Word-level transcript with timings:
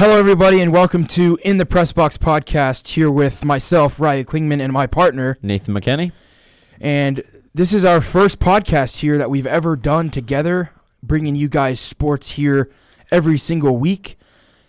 Hello, 0.00 0.16
everybody, 0.16 0.62
and 0.62 0.72
welcome 0.72 1.04
to 1.08 1.38
In 1.44 1.58
the 1.58 1.66
Press 1.66 1.92
Box 1.92 2.16
podcast. 2.16 2.88
Here 2.88 3.10
with 3.10 3.44
myself, 3.44 4.00
Riley 4.00 4.24
Klingman, 4.24 4.58
and 4.58 4.72
my 4.72 4.86
partner. 4.86 5.36
Nathan 5.42 5.74
McKenney. 5.74 6.12
And 6.80 7.22
this 7.54 7.74
is 7.74 7.84
our 7.84 8.00
first 8.00 8.38
podcast 8.38 9.00
here 9.00 9.18
that 9.18 9.28
we've 9.28 9.46
ever 9.46 9.76
done 9.76 10.08
together, 10.08 10.70
bringing 11.02 11.36
you 11.36 11.50
guys 11.50 11.80
sports 11.80 12.30
here 12.30 12.70
every 13.10 13.36
single 13.36 13.76
week. 13.76 14.16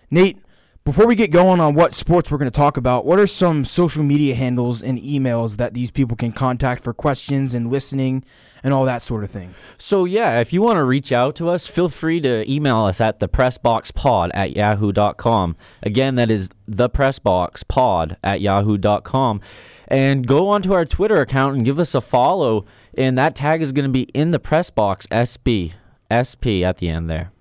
Nate, 0.09 0.37
before 0.83 1.05
we 1.05 1.15
get 1.15 1.29
going 1.29 1.59
on 1.59 1.75
what 1.75 1.93
sports 1.93 2.31
we're 2.31 2.39
going 2.39 2.49
to 2.49 2.55
talk 2.55 2.75
about, 2.75 3.05
what 3.05 3.19
are 3.19 3.27
some 3.27 3.63
social 3.65 4.03
media 4.03 4.33
handles 4.33 4.81
and 4.81 4.97
emails 4.97 5.57
that 5.57 5.75
these 5.75 5.91
people 5.91 6.17
can 6.17 6.31
contact 6.31 6.83
for 6.83 6.91
questions 6.91 7.53
and 7.53 7.71
listening 7.71 8.23
and 8.63 8.73
all 8.73 8.83
that 8.85 9.03
sort 9.03 9.23
of 9.23 9.29
thing? 9.29 9.53
So, 9.77 10.05
yeah, 10.05 10.39
if 10.39 10.51
you 10.51 10.61
want 10.63 10.77
to 10.77 10.83
reach 10.83 11.11
out 11.11 11.35
to 11.35 11.49
us, 11.49 11.67
feel 11.67 11.87
free 11.87 12.19
to 12.21 12.51
email 12.51 12.79
us 12.79 12.99
at 12.99 13.19
thepressboxpod 13.19 14.31
at 14.33 14.55
yahoo.com. 14.55 15.55
Again, 15.83 16.15
that 16.15 16.31
is 16.31 16.49
thepressboxpod 16.67 18.17
at 18.23 18.41
yahoo.com. 18.41 19.41
And 19.87 20.25
go 20.25 20.49
onto 20.49 20.73
our 20.73 20.85
Twitter 20.85 21.21
account 21.21 21.57
and 21.57 21.65
give 21.65 21.77
us 21.77 21.93
a 21.93 22.01
follow. 22.01 22.65
And 22.97 23.17
that 23.19 23.35
tag 23.35 23.61
is 23.61 23.71
going 23.71 23.85
to 23.85 23.91
be 23.91 24.03
in 24.15 24.31
the 24.31 24.39
press 24.39 24.71
box 24.71 25.05
SB, 25.07 25.73
SP 26.09 26.65
at 26.65 26.77
the 26.77 26.89
end 26.89 27.07
there. 27.07 27.31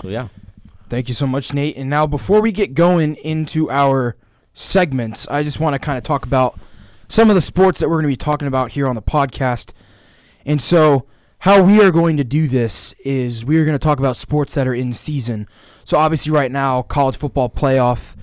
So, 0.00 0.08
yeah. 0.08 0.28
Thank 0.92 1.08
you 1.08 1.14
so 1.14 1.26
much, 1.26 1.54
Nate. 1.54 1.78
And 1.78 1.88
now, 1.88 2.06
before 2.06 2.42
we 2.42 2.52
get 2.52 2.74
going 2.74 3.14
into 3.14 3.70
our 3.70 4.14
segments, 4.52 5.26
I 5.26 5.42
just 5.42 5.58
want 5.58 5.72
to 5.72 5.78
kind 5.78 5.96
of 5.96 6.04
talk 6.04 6.26
about 6.26 6.60
some 7.08 7.30
of 7.30 7.34
the 7.34 7.40
sports 7.40 7.80
that 7.80 7.88
we're 7.88 7.94
going 7.94 8.02
to 8.02 8.08
be 8.08 8.16
talking 8.16 8.46
about 8.46 8.72
here 8.72 8.86
on 8.86 8.94
the 8.94 9.00
podcast. 9.00 9.72
And 10.44 10.60
so, 10.60 11.06
how 11.38 11.62
we 11.62 11.80
are 11.80 11.90
going 11.90 12.18
to 12.18 12.24
do 12.24 12.46
this 12.46 12.92
is 13.06 13.42
we 13.42 13.56
are 13.56 13.64
going 13.64 13.74
to 13.74 13.82
talk 13.82 14.00
about 14.00 14.18
sports 14.18 14.52
that 14.52 14.68
are 14.68 14.74
in 14.74 14.92
season. 14.92 15.48
So, 15.84 15.96
obviously, 15.96 16.30
right 16.30 16.52
now, 16.52 16.82
college 16.82 17.16
football 17.16 17.48
playoff 17.48 18.14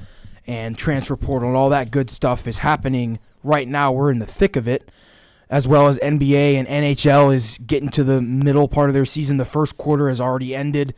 and 0.46 0.78
transfer 0.78 1.16
portal 1.16 1.48
and 1.48 1.58
all 1.58 1.70
that 1.70 1.90
good 1.90 2.12
stuff 2.12 2.48
is 2.48 2.60
happening 2.60 3.18
right 3.42 3.68
now. 3.68 3.92
We're 3.92 4.12
in 4.12 4.20
the 4.20 4.28
thick 4.28 4.56
of 4.56 4.68
it, 4.68 4.88
as 5.50 5.68
well 5.68 5.88
as 5.88 5.98
NBA 6.04 6.54
and 6.54 6.68
NHL 6.68 7.34
is 7.34 7.58
getting 7.66 7.90
to 7.90 8.04
the 8.04 8.22
middle 8.22 8.68
part 8.68 8.92
of 8.92 8.94
their 8.94 9.06
season. 9.06 9.38
The 9.38 9.44
first 9.44 9.76
quarter 9.76 10.08
has 10.08 10.22
already 10.22 10.54
ended. 10.54 10.94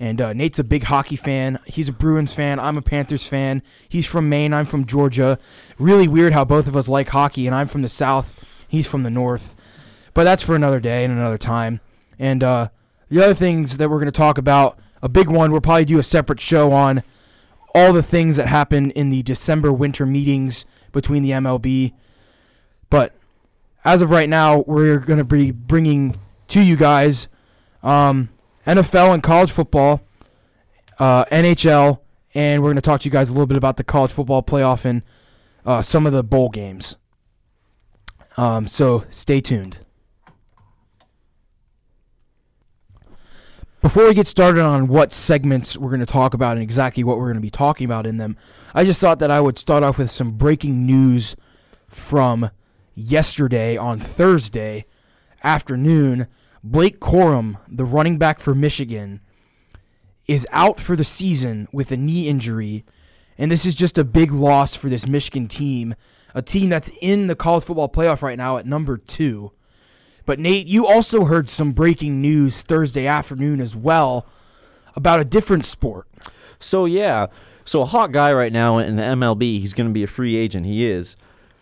And 0.00 0.20
uh, 0.20 0.32
Nate's 0.32 0.58
a 0.58 0.64
big 0.64 0.84
hockey 0.84 1.16
fan. 1.16 1.58
He's 1.66 1.88
a 1.88 1.92
Bruins 1.92 2.32
fan. 2.32 2.60
I'm 2.60 2.76
a 2.76 2.82
Panthers 2.82 3.26
fan. 3.26 3.62
He's 3.88 4.06
from 4.06 4.28
Maine. 4.28 4.54
I'm 4.54 4.66
from 4.66 4.86
Georgia. 4.86 5.38
Really 5.78 6.06
weird 6.06 6.32
how 6.32 6.44
both 6.44 6.68
of 6.68 6.76
us 6.76 6.88
like 6.88 7.08
hockey, 7.08 7.46
and 7.46 7.54
I'm 7.54 7.66
from 7.66 7.82
the 7.82 7.88
South. 7.88 8.64
He's 8.68 8.86
from 8.86 9.02
the 9.02 9.10
North. 9.10 9.56
But 10.14 10.24
that's 10.24 10.42
for 10.42 10.54
another 10.54 10.80
day 10.80 11.04
and 11.04 11.12
another 11.12 11.38
time. 11.38 11.80
And 12.18 12.42
uh, 12.42 12.68
the 13.08 13.22
other 13.22 13.34
things 13.34 13.78
that 13.78 13.90
we're 13.90 13.98
going 13.98 14.06
to 14.06 14.12
talk 14.12 14.38
about, 14.38 14.78
a 15.02 15.08
big 15.08 15.28
one, 15.28 15.50
we'll 15.50 15.60
probably 15.60 15.84
do 15.84 15.98
a 15.98 16.02
separate 16.02 16.40
show 16.40 16.72
on 16.72 17.02
all 17.74 17.92
the 17.92 18.02
things 18.02 18.36
that 18.36 18.48
happen 18.48 18.90
in 18.92 19.10
the 19.10 19.22
December 19.22 19.72
winter 19.72 20.06
meetings 20.06 20.64
between 20.92 21.22
the 21.22 21.30
MLB. 21.30 21.92
But 22.90 23.14
as 23.84 24.02
of 24.02 24.10
right 24.10 24.28
now, 24.28 24.64
we're 24.66 24.98
going 24.98 25.18
to 25.18 25.24
be 25.24 25.50
bringing 25.50 26.18
to 26.48 26.60
you 26.60 26.76
guys. 26.76 27.28
Um, 27.82 28.30
NFL 28.68 29.14
and 29.14 29.22
college 29.22 29.50
football, 29.50 30.02
uh, 30.98 31.24
NHL, 31.26 32.00
and 32.34 32.62
we're 32.62 32.68
going 32.68 32.76
to 32.76 32.82
talk 32.82 33.00
to 33.00 33.04
you 33.06 33.10
guys 33.10 33.30
a 33.30 33.32
little 33.32 33.46
bit 33.46 33.56
about 33.56 33.78
the 33.78 33.84
college 33.84 34.12
football 34.12 34.42
playoff 34.42 34.84
and 34.84 35.02
uh, 35.64 35.80
some 35.80 36.06
of 36.06 36.12
the 36.12 36.22
bowl 36.22 36.50
games. 36.50 36.96
Um, 38.36 38.68
so 38.68 39.04
stay 39.08 39.40
tuned. 39.40 39.78
Before 43.80 44.06
we 44.06 44.12
get 44.12 44.26
started 44.26 44.60
on 44.60 44.86
what 44.86 45.12
segments 45.12 45.78
we're 45.78 45.88
going 45.88 46.00
to 46.00 46.06
talk 46.06 46.34
about 46.34 46.52
and 46.52 46.62
exactly 46.62 47.02
what 47.02 47.16
we're 47.16 47.26
going 47.26 47.36
to 47.36 47.40
be 47.40 47.48
talking 47.48 47.86
about 47.86 48.06
in 48.06 48.18
them, 48.18 48.36
I 48.74 48.84
just 48.84 49.00
thought 49.00 49.18
that 49.20 49.30
I 49.30 49.40
would 49.40 49.58
start 49.58 49.82
off 49.82 49.96
with 49.96 50.10
some 50.10 50.32
breaking 50.32 50.84
news 50.84 51.36
from 51.88 52.50
yesterday 52.94 53.78
on 53.78 53.98
Thursday 53.98 54.84
afternoon 55.42 56.26
Blake 56.62 57.00
Corum, 57.00 57.58
the 57.68 57.84
running 57.84 58.18
back 58.18 58.40
for 58.40 58.54
Michigan, 58.54 59.20
is 60.26 60.46
out 60.52 60.78
for 60.78 60.96
the 60.96 61.04
season 61.04 61.68
with 61.72 61.90
a 61.90 61.96
knee 61.96 62.28
injury. 62.28 62.84
And 63.38 63.50
this 63.50 63.64
is 63.64 63.74
just 63.74 63.96
a 63.98 64.04
big 64.04 64.32
loss 64.32 64.74
for 64.74 64.88
this 64.88 65.06
Michigan 65.06 65.46
team, 65.46 65.94
a 66.34 66.42
team 66.42 66.68
that's 66.68 66.90
in 67.00 67.28
the 67.28 67.36
college 67.36 67.64
football 67.64 67.88
playoff 67.88 68.22
right 68.22 68.36
now 68.36 68.56
at 68.56 68.66
number 68.66 68.96
two. 68.96 69.52
But 70.26 70.38
Nate, 70.38 70.66
you 70.66 70.86
also 70.86 71.24
heard 71.24 71.48
some 71.48 71.72
breaking 71.72 72.20
news 72.20 72.62
Thursday 72.62 73.06
afternoon 73.06 73.60
as 73.60 73.74
well 73.74 74.26
about 74.94 75.20
a 75.20 75.24
different 75.24 75.64
sport. 75.64 76.06
So, 76.58 76.84
yeah. 76.84 77.28
So, 77.64 77.82
a 77.82 77.86
hot 77.86 78.12
guy 78.12 78.32
right 78.32 78.52
now 78.52 78.78
in 78.78 78.96
the 78.96 79.02
MLB, 79.02 79.60
he's 79.60 79.72
going 79.72 79.88
to 79.88 79.92
be 79.92 80.02
a 80.02 80.06
free 80.08 80.36
agent. 80.36 80.66
He 80.66 80.84
is. 80.84 81.16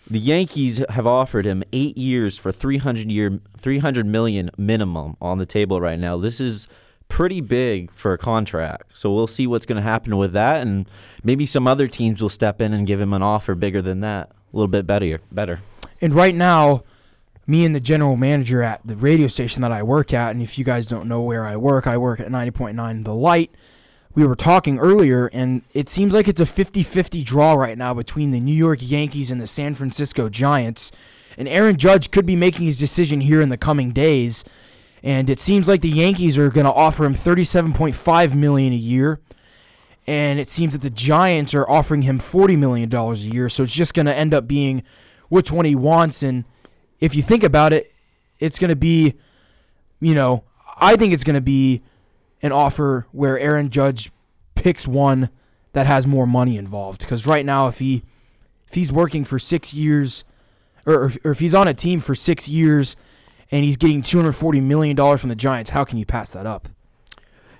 The 0.09 0.21
Yankees 0.21 0.85
have 0.91 1.07
offered 1.07 1.47
him 1.47 1.65
eight 1.73 1.99
years 1.99 2.39
for 2.39 2.53
300 2.53 3.11
year, 3.11 3.41
300 3.59 4.07
million 4.07 4.51
minimum 4.57 5.17
on 5.21 5.39
the 5.39 5.47
table 5.47 5.81
right 5.81 5.99
now. 5.99 6.17
This 6.17 6.41
is 6.41 6.69
pretty 7.09 7.41
big 7.41 7.91
for 7.91 8.13
a 8.13 8.19
contract. 8.19 8.93
So 8.95 9.13
we'll 9.13 9.27
see 9.27 9.47
what's 9.47 9.67
going 9.67 9.77
to 9.77 9.83
happen 9.83 10.17
with 10.17 10.33
that, 10.33 10.63
and 10.63 10.89
maybe 11.25 11.45
some 11.45 11.67
other 11.67 11.89
teams 11.89 12.23
will 12.23 12.29
step 12.29 12.61
in 12.61 12.73
and 12.73 12.87
give 12.87 13.01
him 13.01 13.13
an 13.13 13.23
offer 13.23 13.55
bigger 13.55 13.83
than 13.83 14.01
that, 14.01 14.31
a 14.31 14.57
little 14.57 14.69
bit 14.69 14.87
better. 14.87 15.21
Better. 15.33 15.61
And 16.01 16.15
right 16.15 16.35
now, 16.35 16.85
me 17.47 17.65
and 17.65 17.75
the 17.75 17.81
general 17.81 18.17
manager 18.17 18.63
at 18.63 18.81
the 18.85 18.97
radio 18.97 19.27
station 19.27 19.63
that 19.63 19.73
I 19.73 19.83
work 19.83 20.13
at, 20.13 20.31
and 20.31 20.43
if 20.43 20.59
you 20.59 20.65
guys 20.65 20.87
don't 20.87 21.09
know 21.09 21.23
where 21.23 21.45
I 21.45 21.57
work, 21.57 21.87
I 21.87 21.97
work 21.97 22.21
at 22.21 22.29
90.9 22.29 23.05
The 23.05 23.15
Light 23.15 23.53
we 24.17 24.27
were 24.27 24.35
talking 24.35 24.79
earlier, 24.79 25.27
and 25.27 25.61
it 25.75 25.91
seems 25.91 26.15
like 26.15 26.27
it's 26.27 26.41
a 26.41 26.47
50 26.47 26.83
50 26.83 27.23
draw 27.23 27.53
right 27.53 27.77
now 27.77 27.93
between 27.93 28.31
the 28.31 28.41
New 28.41 28.55
York 28.55 28.79
Yankees 28.81 29.31
and 29.31 29.39
the 29.39 29.47
San 29.47 29.75
Francisco 29.75 30.31
Giants. 30.31 30.91
And 31.37 31.47
Aaron 31.47 31.77
Judge 31.77 32.11
could 32.11 32.25
be 32.25 32.35
making 32.35 32.65
his 32.65 32.79
decision 32.79 33.21
here 33.21 33.43
in 33.43 33.51
the 33.51 33.59
coming 33.59 33.91
days. 33.91 34.43
And 35.03 35.29
it 35.29 35.39
seems 35.39 35.69
like 35.69 35.83
the 35.83 35.91
Yankees 35.91 36.39
are 36.39 36.49
going 36.49 36.65
to 36.65 36.73
offer 36.73 37.05
him 37.05 37.15
37.5 37.15 38.35
million 38.35 38.73
a 38.73 38.77
year. 38.77 39.21
And 40.07 40.41
it 40.41 40.49
seems 40.49 40.73
that 40.73 40.81
the 40.81 40.89
Giants 40.89 41.53
are 41.53 41.69
offering 41.69 42.03
him 42.03 42.19
$40 42.19 42.57
million 42.57 42.93
a 42.93 43.15
year. 43.17 43.51
So 43.51 43.65
it's 43.65 43.75
just 43.75 43.93
going 43.93 44.07
to 44.07 44.15
end 44.15 44.33
up 44.33 44.49
being 44.49 44.83
which 45.29 45.53
one 45.53 45.67
he 45.67 45.75
wants. 45.75 46.23
And 46.23 46.45
if 47.01 47.15
you 47.15 47.23
think 47.23 47.45
about 47.45 47.75
it, 47.75 47.93
it's 48.41 48.59
going 48.59 48.71
to 48.71 48.77
be, 48.77 49.15
you 50.01 50.15
know, 50.15 50.45
I 50.79 50.97
think 50.97 51.13
it's 51.13 51.25
going 51.25 51.35
to 51.35 51.43
be 51.43 51.83
an 52.47 52.53
offer 52.53 53.07
where 53.13 53.39
Aaron 53.39 53.69
Judge 53.69 54.11
picks 54.55 54.89
one 54.89 55.29
that 55.73 55.87
has 55.87 56.07
more 56.07 56.27
money 56.27 56.57
involved. 56.57 57.01
Because 57.01 57.27
right 57.27 57.45
now, 57.45 57.67
if 57.67 57.79
he 57.79 58.03
if 58.69 58.75
he's 58.75 58.93
working 58.93 59.25
for 59.25 59.39
six 59.39 59.75
years, 59.75 60.25
or, 60.87 61.13
or 61.25 61.31
if 61.33 61.41
he's 61.41 61.55
on 61.55 61.69
a 61.69 61.75
team 61.75 62.01
for 62.01 62.15
six 62.15 62.49
years, 62.49 62.97
and 63.51 63.65
he's 63.65 63.77
getting 63.77 64.03
two 64.03 64.17
hundred 64.19 64.33
forty 64.33 64.61
million 64.61 64.97
dollars 64.97 65.21
from 65.21 65.29
the 65.29 65.37
Giants, 65.37 65.71
how 65.71 65.85
can 65.85 65.99
you 65.99 66.07
pass 66.07 66.31
that 66.31 66.47
up? 66.47 66.69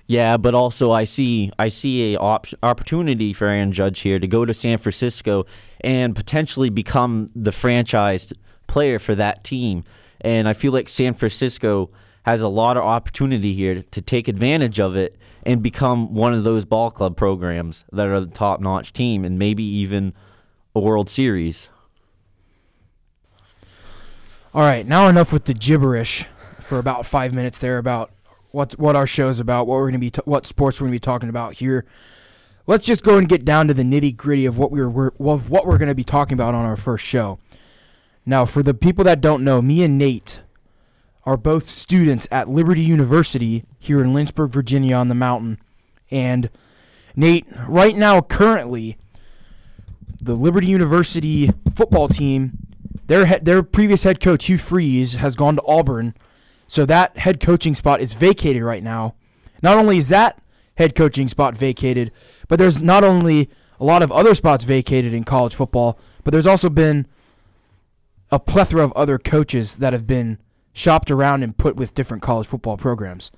Yeah, 0.07 0.37
but 0.37 0.55
also 0.55 0.91
I 0.91 1.03
see 1.03 1.51
I 1.59 1.69
see 1.69 2.13
a 2.13 2.19
op- 2.19 2.47
opportunity 2.63 3.33
for 3.33 3.47
Aaron 3.47 3.73
Judge 3.73 3.99
here 3.99 4.19
to 4.19 4.27
go 4.27 4.45
to 4.45 4.53
San 4.53 4.77
Francisco 4.77 5.45
and 5.81 6.15
potentially 6.15 6.69
become 6.69 7.29
the 7.35 7.51
franchised 7.51 8.33
player 8.67 8.99
for 8.99 9.15
that 9.15 9.43
team. 9.43 9.83
And 10.21 10.47
I 10.47 10.53
feel 10.53 10.71
like 10.71 10.89
San 10.89 11.13
Francisco 11.13 11.89
has 12.27 12.41
a 12.41 12.47
lot 12.49 12.75
of 12.75 12.83
opportunity 12.83 13.53
here 13.53 13.81
to 13.89 14.01
take 14.01 14.27
advantage 14.27 14.81
of 14.81 14.97
it 14.97 15.15
and 15.43 15.61
become 15.61 16.13
one 16.13 16.33
of 16.33 16.43
those 16.43 16.65
ball 16.65 16.91
club 16.91 17.15
programs 17.15 17.85
that 17.93 18.05
are 18.05 18.19
the 18.19 18.25
top 18.25 18.59
notch 18.59 18.91
team 18.91 19.23
and 19.23 19.39
maybe 19.39 19.63
even 19.63 20.13
a 20.75 20.79
World 20.81 21.09
Series. 21.09 21.69
All 24.53 24.61
right, 24.61 24.85
now 24.85 25.07
enough 25.07 25.31
with 25.31 25.45
the 25.45 25.53
gibberish 25.53 26.25
for 26.59 26.79
about 26.79 27.05
five 27.05 27.33
minutes 27.33 27.59
there 27.59 27.77
about 27.77 28.11
what 28.51 28.77
what 28.77 28.97
our 28.97 29.07
show's 29.07 29.39
about, 29.39 29.65
what 29.65 29.75
we're 29.75 29.87
gonna 29.87 29.99
be, 29.99 30.11
t- 30.11 30.21
what 30.25 30.45
sports 30.45 30.81
we're 30.81 30.87
gonna 30.87 30.95
be 30.95 30.99
talking 30.99 31.29
about 31.29 31.53
here. 31.53 31.85
Let's 32.65 32.85
just 32.85 33.05
go 33.05 33.17
and 33.17 33.29
get 33.29 33.45
down 33.45 33.69
to 33.69 33.73
the 33.73 33.83
nitty 33.83 34.17
gritty 34.17 34.45
of 34.45 34.57
what 34.57 34.69
we're, 34.69 34.89
we're 34.89 35.11
of 35.17 35.49
what 35.49 35.65
we're 35.65 35.77
gonna 35.77 35.95
be 35.95 36.03
talking 36.03 36.33
about 36.33 36.53
on 36.55 36.65
our 36.65 36.75
first 36.75 37.05
show. 37.05 37.39
Now, 38.25 38.43
for 38.43 38.61
the 38.61 38.73
people 38.73 39.05
that 39.05 39.21
don't 39.21 39.45
know, 39.45 39.61
me 39.61 39.81
and 39.81 39.97
Nate 39.97 40.41
are 41.27 41.35
both 41.35 41.67
students 41.67 42.25
at 42.31 42.47
Liberty 42.47 42.81
University 42.81 43.65
here 43.77 44.01
in 44.01 44.13
Lynchburg, 44.13 44.49
Virginia 44.49 44.95
on 44.95 45.09
the 45.09 45.13
mountain. 45.13 45.57
And 46.09 46.49
Nate, 47.17 47.45
right 47.67 47.97
now, 47.97 48.21
currently, 48.21 48.97
the 50.21 50.35
Liberty 50.35 50.67
University 50.67 51.51
football 51.75 52.07
team, 52.07 52.57
their 53.07 53.25
he- 53.25 53.39
their 53.39 53.61
previous 53.61 54.03
head 54.03 54.21
coach 54.21 54.45
Hugh 54.45 54.57
Freeze 54.57 55.15
has 55.15 55.35
gone 55.35 55.57
to 55.57 55.63
Auburn, 55.67 56.13
so 56.65 56.85
that 56.85 57.17
head 57.17 57.41
coaching 57.41 57.75
spot 57.75 57.99
is 57.99 58.13
vacated 58.13 58.63
right 58.63 58.81
now. 58.83 59.13
Not 59.61 59.75
only 59.75 59.97
is 59.97 60.07
that 60.07 60.41
head 60.77 60.95
coaching 60.95 61.27
spot 61.27 61.57
vacated, 61.57 62.09
but 62.47 62.57
there's 62.57 62.81
not 62.81 63.03
only 63.03 63.49
a 63.81 63.83
lot 63.83 64.01
of 64.01 64.13
other 64.13 64.33
spots 64.33 64.63
vacated 64.63 65.13
in 65.13 65.25
college 65.25 65.55
football, 65.55 65.99
but 66.23 66.31
there's 66.31 66.47
also 66.47 66.69
been 66.69 67.05
a 68.31 68.39
plethora 68.39 68.81
of 68.81 68.93
other 68.93 69.17
coaches 69.17 69.77
that 69.79 69.91
have 69.91 70.07
been 70.07 70.37
shopped 70.77 71.09
around 71.09 71.41
and 71.41 71.57
put 71.57 71.75
with 71.75 71.95
different 71.95 72.21
college 72.21 72.45
football 72.45 72.77
programs. 72.77 73.31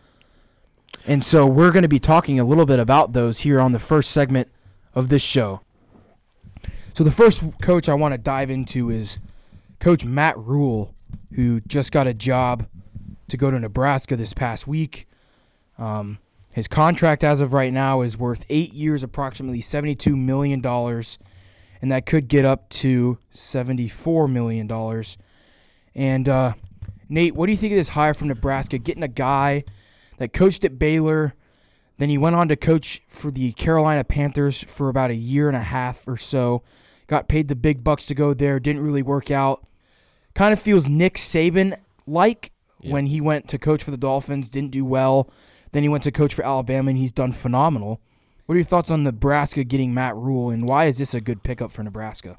And 1.08 1.24
so 1.24 1.48
we're 1.48 1.72
going 1.72 1.84
to 1.84 1.90
be 1.90 2.00
talking 2.00 2.38
a 2.38 2.44
little 2.44 2.66
bit 2.66 2.80
about 2.80 3.14
those 3.14 3.40
here 3.40 3.62
on 3.62 3.72
the 3.72 3.80
first 3.80 4.12
segment 4.12 4.50
of 4.94 5.08
this 5.08 5.22
show. 5.22 5.62
So 6.94 7.06
the 7.06 7.12
first 7.12 7.42
coach 7.62 7.88
I 7.88 7.94
want 7.94 8.14
to 8.14 8.18
dive 8.18 8.50
into 8.50 8.90
is 8.90 9.20
Coach 9.80 10.04
Matt 10.04 10.38
Rhule, 10.38 10.94
who 11.34 11.62
just 11.62 11.94
got 11.94 12.08
a 12.08 12.14
job 12.14 12.68
to 13.30 13.38
go 13.38 13.50
to 13.50 13.58
Nebraska 13.58 14.18
this 14.18 14.34
past 14.34 14.68
week. 14.68 15.08
Um, 15.78 16.20
his 16.52 16.68
contract 16.68 17.24
as 17.24 17.40
of 17.40 17.54
right 17.54 17.72
now 17.72 18.02
is 18.02 18.18
worth 18.18 18.46
eight 18.50 18.74
years, 18.74 19.02
approximately 19.02 19.62
$72 19.62 20.14
million, 20.18 20.66
and 20.66 21.92
that 21.92 22.06
could 22.06 22.28
get 22.28 22.44
up 22.44 22.68
to 22.70 23.18
$74 23.34 24.30
million. 24.30 24.70
And 25.96 26.28
uh, 26.28 26.54
Nate, 27.10 27.36
what 27.36 27.48
do 27.48 27.52
you 27.52 27.58
think 27.58 27.74
of 27.74 27.78
this 27.78 27.90
hire 27.90 28.14
from 28.14 28.28
Nebraska? 28.28 28.78
Getting 28.78 29.04
a 29.04 29.08
guy 29.08 29.64
that 30.18 30.32
coached 30.32 30.64
at 30.64 30.78
Baylor, 30.78 31.34
then 31.98 32.10
he 32.10 32.18
went 32.18 32.36
on 32.36 32.48
to 32.50 32.56
coach 32.56 33.02
for 33.08 33.32
the 33.32 33.52
Carolina 33.54 34.04
Panthers 34.04 34.64
for 34.64 34.90
about 34.90 35.10
a 35.10 35.16
year 35.16 35.48
and 35.48 35.58
a 35.58 35.64
half 35.64 36.08
or 36.08 36.18
so. 36.18 36.64
Got 37.08 37.28
paid 37.28 37.48
the 37.48 37.56
big 37.56 37.84
bucks 37.84 38.06
to 38.06 38.16
go 38.16 38.34
there, 38.34 38.60
didn't 38.60 38.84
really 38.84 39.02
work 39.02 39.32
out. 39.32 39.66
Kind 40.36 40.54
of 40.54 40.62
feels 40.62 40.88
Nick 40.88 41.16
Saban 41.16 41.78
like 42.06 42.52
yeah. 42.80 42.94
when 42.94 43.08
he 43.08 43.20
went 43.20 43.48
to 43.50 43.58
coach 43.58 43.84
for 43.84 43.92
the 43.92 43.98
Dolphins, 43.98 44.50
didn't 44.50 44.72
do 44.72 44.86
well. 44.86 45.30
Then 45.72 45.84
he 45.84 45.90
went 45.90 46.04
to 46.04 46.12
coach 46.12 46.34
for 46.34 46.46
Alabama, 46.46 46.90
and 46.90 46.98
he's 46.98 47.12
done 47.12 47.32
phenomenal. 47.32 48.00
What 48.46 48.54
are 48.54 48.58
your 48.58 48.66
thoughts 48.66 48.90
on 48.90 49.04
Nebraska 49.04 49.64
getting 49.64 49.94
Matt 49.94 50.16
Rhule 50.16 50.50
and 50.50 50.68
why 50.68 50.86
is 50.86 50.98
this 50.98 51.14
a 51.14 51.22
good 51.22 51.44
pickup 51.44 51.72
for 51.72 51.84
Nebraska? 51.84 52.38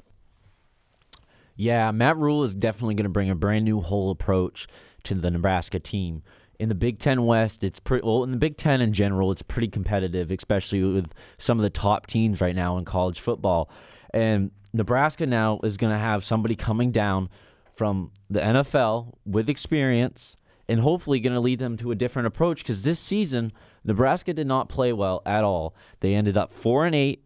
Yeah, 1.55 1.91
Matt 1.91 2.17
Rhule 2.17 2.43
is 2.43 2.53
definitely 2.53 2.95
going 2.95 3.05
to 3.05 3.09
bring 3.09 3.29
a 3.29 3.35
brand 3.35 3.65
new 3.65 3.81
whole 3.81 4.09
approach 4.09 4.67
to 5.03 5.15
the 5.15 5.31
Nebraska 5.31 5.79
team. 5.79 6.23
In 6.59 6.69
the 6.69 6.75
Big 6.75 6.99
Ten 6.99 7.25
West, 7.25 7.63
it's 7.63 7.79
pretty 7.79 8.05
well. 8.05 8.23
In 8.23 8.31
the 8.31 8.37
Big 8.37 8.57
Ten 8.57 8.81
in 8.81 8.93
general, 8.93 9.31
it's 9.31 9.41
pretty 9.41 9.67
competitive, 9.67 10.29
especially 10.31 10.83
with 10.83 11.13
some 11.37 11.57
of 11.57 11.63
the 11.63 11.69
top 11.69 12.05
teams 12.05 12.39
right 12.39 12.55
now 12.55 12.77
in 12.77 12.85
college 12.85 13.19
football. 13.19 13.69
And 14.13 14.51
Nebraska 14.73 15.25
now 15.25 15.59
is 15.63 15.77
going 15.77 15.91
to 15.91 15.99
have 15.99 16.23
somebody 16.23 16.55
coming 16.55 16.91
down 16.91 17.29
from 17.75 18.11
the 18.29 18.39
NFL 18.39 19.13
with 19.25 19.49
experience 19.49 20.35
and 20.69 20.81
hopefully 20.81 21.19
going 21.19 21.33
to 21.33 21.39
lead 21.39 21.59
them 21.59 21.77
to 21.77 21.91
a 21.91 21.95
different 21.95 22.27
approach 22.27 22.59
because 22.63 22.83
this 22.83 22.99
season 22.99 23.51
Nebraska 23.83 24.33
did 24.33 24.47
not 24.47 24.69
play 24.69 24.93
well 24.93 25.21
at 25.25 25.43
all. 25.43 25.75
They 25.99 26.13
ended 26.13 26.37
up 26.37 26.53
4 26.53 26.85
and 26.85 26.95
8. 26.95 27.25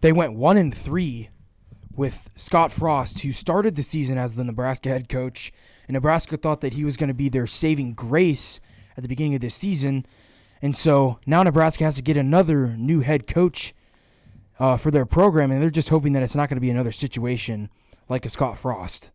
They 0.00 0.12
went 0.12 0.34
1 0.34 0.56
and 0.56 0.74
3 0.74 1.28
with 1.98 2.28
Scott 2.36 2.72
Frost 2.72 3.20
who 3.20 3.32
started 3.32 3.74
the 3.74 3.82
season 3.82 4.16
as 4.16 4.34
the 4.34 4.44
Nebraska 4.44 4.88
head 4.88 5.08
coach 5.08 5.52
and 5.88 5.94
Nebraska 5.94 6.36
thought 6.36 6.60
that 6.60 6.74
he 6.74 6.84
was 6.84 6.96
going 6.96 7.08
to 7.08 7.14
be 7.14 7.28
their 7.28 7.46
saving 7.46 7.94
grace 7.94 8.60
at 8.96 9.02
the 9.02 9.08
beginning 9.08 9.34
of 9.34 9.40
this 9.40 9.56
season. 9.56 10.06
And 10.62 10.76
so 10.76 11.18
now 11.26 11.42
Nebraska 11.42 11.84
has 11.84 11.96
to 11.96 12.02
get 12.02 12.16
another 12.16 12.68
new 12.76 13.00
head 13.00 13.26
coach 13.26 13.74
uh, 14.58 14.76
for 14.76 14.90
their 14.90 15.06
program, 15.06 15.50
and 15.50 15.62
they're 15.62 15.70
just 15.70 15.88
hoping 15.88 16.12
that 16.14 16.22
it's 16.22 16.34
not 16.34 16.48
going 16.48 16.56
to 16.56 16.60
be 16.60 16.70
another 16.70 16.92
situation 16.92 17.68
like 18.08 18.26
a 18.26 18.28
Scott 18.28 18.58
Frost. 18.58 19.10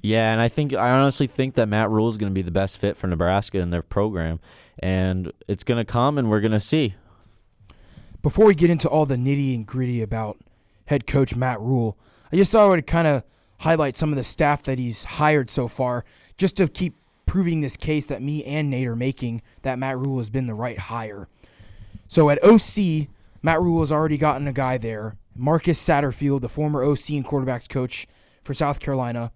Yeah, 0.00 0.32
and 0.32 0.40
I 0.40 0.48
think 0.48 0.74
I 0.74 0.90
honestly 0.90 1.28
think 1.28 1.54
that 1.54 1.68
Matt 1.68 1.90
Rhule 1.90 2.08
is 2.08 2.16
going 2.16 2.30
to 2.30 2.34
be 2.34 2.42
the 2.42 2.50
best 2.50 2.78
fit 2.78 2.96
for 2.96 3.06
Nebraska 3.06 3.58
in 3.58 3.70
their 3.70 3.82
program, 3.82 4.40
and 4.80 5.32
it's 5.46 5.62
going 5.62 5.78
to 5.78 5.84
come, 5.84 6.18
and 6.18 6.28
we're 6.28 6.40
going 6.40 6.52
to 6.52 6.60
see. 6.60 6.96
Before 8.20 8.46
we 8.46 8.56
get 8.56 8.68
into 8.68 8.88
all 8.88 9.06
the 9.06 9.16
nitty 9.16 9.54
and 9.54 9.64
gritty 9.64 10.02
about 10.02 10.38
head 10.86 11.06
coach 11.06 11.34
Matt 11.34 11.60
Rhule. 11.60 11.96
I 12.32 12.36
just 12.36 12.52
thought 12.52 12.66
I 12.66 12.68
would 12.68 12.86
kind 12.86 13.06
of 13.06 13.24
highlight 13.60 13.96
some 13.96 14.10
of 14.10 14.16
the 14.16 14.24
staff 14.24 14.62
that 14.64 14.78
he's 14.78 15.04
hired 15.04 15.50
so 15.50 15.68
far, 15.68 16.04
just 16.36 16.56
to 16.56 16.68
keep 16.68 16.96
proving 17.26 17.60
this 17.60 17.76
case 17.76 18.06
that 18.06 18.22
me 18.22 18.44
and 18.44 18.70
Nate 18.70 18.88
are 18.88 18.96
making 18.96 19.42
that 19.62 19.78
Matt 19.78 19.98
Rhule 19.98 20.18
has 20.18 20.30
been 20.30 20.46
the 20.46 20.54
right 20.54 20.78
hire. 20.78 21.28
So 22.08 22.28
at 22.30 22.42
OC, 22.42 23.08
Matt 23.42 23.60
Rhule 23.60 23.80
has 23.80 23.92
already 23.92 24.18
gotten 24.18 24.46
a 24.46 24.52
guy 24.52 24.78
there, 24.78 25.16
Marcus 25.34 25.80
Satterfield, 25.80 26.40
the 26.40 26.48
former 26.48 26.82
OC 26.82 27.10
and 27.10 27.24
quarterbacks 27.24 27.68
coach 27.68 28.06
for 28.42 28.52
South 28.54 28.80
Carolina 28.80 29.32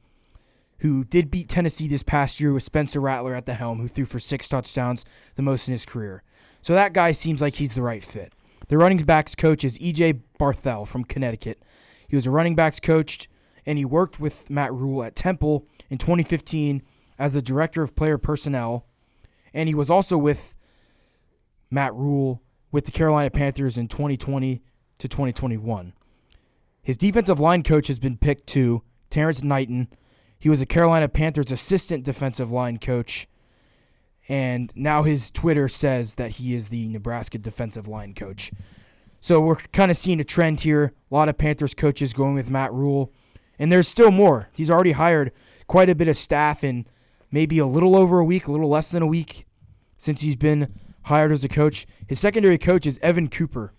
who 0.81 1.04
did 1.04 1.31
beat 1.31 1.49
Tennessee 1.49 1.88
this 1.88 2.02
past 2.02 2.40
year 2.40 2.52
with 2.52 2.62
Spencer 2.62 3.00
Rattler 3.00 3.34
at 3.34 3.46
the 3.46 3.54
helm, 3.54 3.81
who 3.81 3.88
threw 3.88 4.04
for 4.04 4.19
six 4.19 4.49
touchdowns, 4.49 5.04
the 5.37 5.42
most 5.42 5.69
in 5.69 5.72
his 5.72 5.87
career. 5.87 6.22
So 6.60 6.75
that 6.75 6.92
guy 6.92 7.12
seems 7.12 7.40
like 7.40 7.54
he's 7.54 7.75
the 7.75 7.82
right 7.82 8.04
fit. 8.04 8.32
The 8.68 8.78
running 8.78 8.98
backs 8.98 9.34
coach 9.34 9.64
is 9.64 9.78
EJ 9.78 10.20
Barthel 10.38 10.86
from 10.86 11.04
Connecticut. 11.04 11.62
He 12.08 12.16
was 12.16 12.26
a 12.26 12.30
running 12.30 12.54
backs 12.54 12.80
coach, 12.80 13.28
and 13.64 13.78
he 13.78 13.84
worked 13.84 14.20
with 14.20 14.48
Matt 14.50 14.72
Rhule 14.72 15.02
at 15.02 15.16
Temple 15.16 15.66
in 15.88 15.98
2015 15.98 16.82
as 17.18 17.32
the 17.32 17.42
director 17.42 17.82
of 17.82 17.96
player 17.96 18.18
personnel, 18.18 18.86
and 19.54 19.68
he 19.68 19.74
was 19.74 19.90
also 19.90 20.18
with 20.18 20.56
Matt 21.70 21.94
Rhule 21.94 22.42
with 22.70 22.84
the 22.84 22.90
Carolina 22.90 23.30
Panthers 23.30 23.78
in 23.78 23.88
2020 23.88 24.62
to 24.98 25.08
2021. 25.08 25.92
His 26.82 26.96
defensive 26.96 27.40
line 27.40 27.62
coach 27.62 27.88
has 27.88 27.98
been 27.98 28.16
picked 28.16 28.46
to 28.48 28.82
Terrence 29.10 29.42
Knighton 29.42 29.88
he 30.38 30.48
was 30.48 30.60
a 30.60 30.66
Carolina 30.66 31.08
Panthers 31.08 31.50
assistant 31.50 32.04
defensive 32.04 32.50
line 32.50 32.78
coach. 32.78 33.26
And 34.28 34.73
now 34.75 35.02
his 35.02 35.31
Twitter 35.31 35.69
says 35.69 36.14
that 36.17 36.32
he 36.32 36.55
is 36.55 36.69
the 36.69 36.88
Nebraska 36.88 37.38
defensive 37.38 37.87
line 37.87 38.14
coach. 38.14 38.50
So 39.20 39.40
we're 39.40 39.56
kind 39.56 39.90
of 39.90 39.96
seeing 39.96 40.20
a 40.20 40.25
trend 40.25 40.61
here. 40.61 40.93
A 41.11 41.14
lot 41.14 41.28
of 41.28 41.38
Panthers 41.38 41.75
coaches 41.75 42.12
going 42.12 42.34
with 42.34 42.50
Matt 42.50 42.73
Rhule. 42.73 43.12
And 43.58 43.73
there's 43.73 43.88
still 43.88 44.11
more. 44.11 44.49
He's 44.52 44.70
already 44.70 44.93
hired 44.93 45.32
quite 45.67 45.88
a 45.88 45.94
bit 45.94 46.08
of 46.08 46.17
staff 46.17 46.62
in 46.62 46.87
maybe 47.31 47.58
a 47.58 47.67
little 47.67 47.96
over 47.96 48.19
a 48.19 48.25
week, 48.25 48.46
a 48.46 48.52
little 48.52 48.69
less 48.69 48.90
than 48.90 49.02
a 49.02 49.06
week 49.06 49.46
since 49.96 50.20
he's 50.20 50.37
been 50.37 50.73
hired 51.05 51.32
as 51.32 51.44
a 51.44 51.49
coach. 51.49 51.87
His 52.06 52.20
secondary 52.20 52.58
coach 52.58 52.87
is 52.87 52.99
Evan 53.02 53.28
Cooper, 53.28 53.73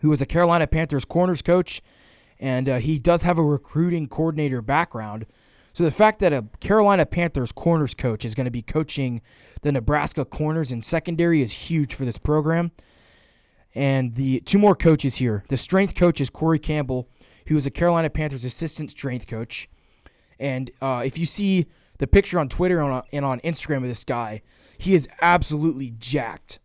who 0.00 0.08
was 0.08 0.20
a 0.20 0.26
Carolina 0.26 0.66
Panthers 0.66 1.04
corners 1.04 1.42
coach. 1.42 1.82
And 2.38 2.68
uh, 2.68 2.78
he 2.78 2.98
does 2.98 3.22
have 3.22 3.38
a 3.38 3.42
recruiting 3.42 4.08
coordinator 4.08 4.62
background. 4.62 5.26
So 5.76 5.84
the 5.84 5.90
fact 5.90 6.20
that 6.20 6.32
a 6.32 6.46
Carolina 6.60 7.04
Panthers 7.04 7.52
corners 7.52 7.92
coach 7.92 8.24
is 8.24 8.34
going 8.34 8.46
to 8.46 8.50
be 8.50 8.62
coaching 8.62 9.20
the 9.60 9.70
Nebraska 9.70 10.24
corners 10.24 10.72
in 10.72 10.80
secondary 10.80 11.42
is 11.42 11.52
huge 11.52 11.92
for 11.92 12.06
this 12.06 12.16
program. 12.16 12.72
And 13.74 14.14
the 14.14 14.40
two 14.40 14.58
more 14.58 14.74
coaches 14.74 15.16
here. 15.16 15.44
The 15.50 15.58
strength 15.58 15.94
coach 15.94 16.18
is 16.18 16.30
Corey 16.30 16.58
Campbell, 16.58 17.10
who 17.48 17.58
is 17.58 17.66
a 17.66 17.70
Carolina 17.70 18.08
Panthers 18.08 18.42
assistant 18.42 18.92
strength 18.92 19.26
coach. 19.26 19.68
And 20.38 20.70
uh, 20.80 21.02
if 21.04 21.18
you 21.18 21.26
see 21.26 21.66
the 21.98 22.06
picture 22.06 22.38
on 22.38 22.48
Twitter 22.48 22.80
and 22.80 22.94
on, 22.94 23.02
and 23.12 23.26
on 23.26 23.40
Instagram 23.40 23.82
of 23.82 23.88
this 23.88 24.02
guy, 24.02 24.40
he 24.78 24.94
is 24.94 25.06
absolutely 25.20 25.92
jacked. 25.98 26.58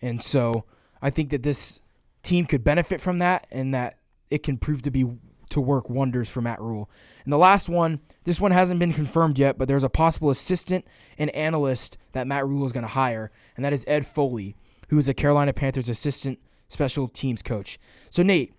And 0.00 0.22
so 0.22 0.64
I 1.02 1.10
think 1.10 1.28
that 1.32 1.42
this 1.42 1.80
team 2.22 2.46
could 2.46 2.64
benefit 2.64 3.02
from 3.02 3.18
that 3.18 3.46
and 3.50 3.74
that 3.74 3.98
it 4.30 4.42
can 4.42 4.56
prove 4.56 4.80
to 4.80 4.90
be 4.90 5.18
to 5.48 5.60
work 5.60 5.88
wonders 5.88 6.28
for 6.28 6.40
Matt 6.40 6.60
Rhule. 6.60 6.90
And 7.24 7.32
the 7.32 7.38
last 7.38 7.68
one, 7.68 8.00
this 8.24 8.40
one 8.40 8.50
hasn't 8.50 8.80
been 8.80 8.92
confirmed 8.92 9.38
yet, 9.38 9.58
but 9.58 9.68
there's 9.68 9.84
a 9.84 9.88
possible 9.88 10.30
assistant 10.30 10.84
and 11.16 11.30
analyst 11.34 11.98
that 12.12 12.26
Matt 12.26 12.46
Rhule 12.46 12.66
is 12.66 12.72
going 12.72 12.82
to 12.82 12.88
hire, 12.88 13.30
and 13.56 13.64
that 13.64 13.72
is 13.72 13.84
Ed 13.86 14.06
Foley, 14.06 14.56
who 14.88 14.98
is 14.98 15.08
a 15.08 15.14
Carolina 15.14 15.52
Panthers 15.52 15.88
assistant 15.88 16.38
special 16.68 17.08
teams 17.08 17.42
coach. 17.42 17.78
So, 18.10 18.22
Nate, 18.22 18.52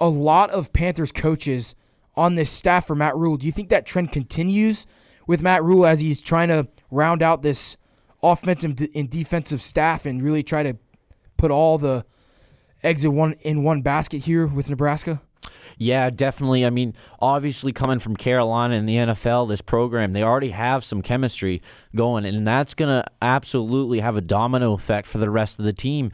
a 0.00 0.08
lot 0.08 0.50
of 0.50 0.72
Panthers 0.72 1.12
coaches 1.12 1.74
on 2.16 2.34
this 2.34 2.50
staff 2.50 2.86
for 2.86 2.94
Matt 2.94 3.16
Rhule. 3.16 3.36
Do 3.36 3.46
you 3.46 3.52
think 3.52 3.68
that 3.68 3.86
trend 3.86 4.12
continues 4.12 4.86
with 5.26 5.42
Matt 5.42 5.62
Rhule 5.62 5.86
as 5.86 6.00
he's 6.00 6.20
trying 6.20 6.48
to 6.48 6.68
round 6.90 7.22
out 7.22 7.42
this 7.42 7.76
offensive 8.22 8.76
and 8.94 9.08
defensive 9.08 9.62
staff 9.62 10.04
and 10.06 10.22
really 10.22 10.42
try 10.42 10.62
to 10.62 10.76
put 11.36 11.50
all 11.50 11.78
the 11.78 12.04
eggs 12.82 13.04
in 13.04 13.14
one 13.14 13.32
in 13.40 13.62
one 13.62 13.82
basket 13.82 14.24
here 14.24 14.46
with 14.46 14.68
Nebraska? 14.68 15.20
Yeah, 15.78 16.10
definitely. 16.10 16.64
I 16.64 16.70
mean, 16.70 16.94
obviously, 17.20 17.72
coming 17.72 17.98
from 17.98 18.16
Carolina 18.16 18.74
and 18.74 18.88
the 18.88 18.96
NFL, 18.96 19.48
this 19.48 19.60
program, 19.60 20.12
they 20.12 20.22
already 20.22 20.50
have 20.50 20.84
some 20.84 21.02
chemistry 21.02 21.62
going, 21.94 22.24
and 22.24 22.46
that's 22.46 22.74
going 22.74 23.02
to 23.02 23.04
absolutely 23.22 24.00
have 24.00 24.16
a 24.16 24.20
domino 24.20 24.72
effect 24.72 25.08
for 25.08 25.18
the 25.18 25.30
rest 25.30 25.58
of 25.58 25.64
the 25.64 25.72
team. 25.72 26.12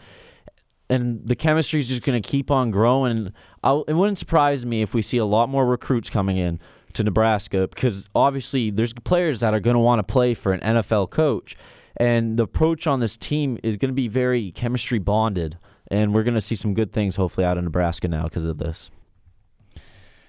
And 0.89 1.27
the 1.27 1.35
chemistry 1.35 1.81
is 1.81 1.89
just 1.89 2.03
going 2.03 2.21
to 2.21 2.27
keep 2.27 2.51
on 2.51 2.71
growing. 2.71 3.33
I'll, 3.65 3.83
it 3.85 3.95
wouldn't 3.95 4.19
surprise 4.19 4.65
me 4.65 4.83
if 4.83 4.95
we 4.95 5.03
see 5.03 5.19
a 5.19 5.25
lot 5.25 5.49
more 5.49 5.67
recruits 5.67 6.09
coming 6.09 6.37
in 6.37 6.61
to 6.97 7.05
Nebraska 7.05 7.69
because 7.69 8.09
obviously 8.15 8.71
there's 8.71 8.93
players 8.93 9.41
that 9.41 9.55
are 9.55 9.61
going 9.61 9.75
to 9.75 9.81
want 9.81 9.99
to 9.99 10.13
play 10.13 10.35
for 10.35 10.53
an 10.53 10.61
NFL 10.61 11.11
coach. 11.11 11.57
And 11.97 12.37
the 12.37 12.43
approach 12.43 12.87
on 12.87 13.01
this 13.01 13.17
team 13.17 13.59
is 13.63 13.77
going 13.77 13.91
to 13.91 13.95
be 13.95 14.09
very 14.09 14.51
chemistry 14.53 14.99
bonded. 14.99 15.59
And 15.91 16.15
we're 16.15 16.25
going 16.25 16.35
to 16.35 16.41
see 16.41 16.57
some 16.57 16.75
good 16.75 16.93
things 16.93 17.17
hopefully 17.17 17.47
out 17.47 17.57
of 17.59 17.65
Nebraska 17.65 18.09
now 18.09 18.25
because 18.25 18.45
of 18.45 18.59
this. 18.59 18.91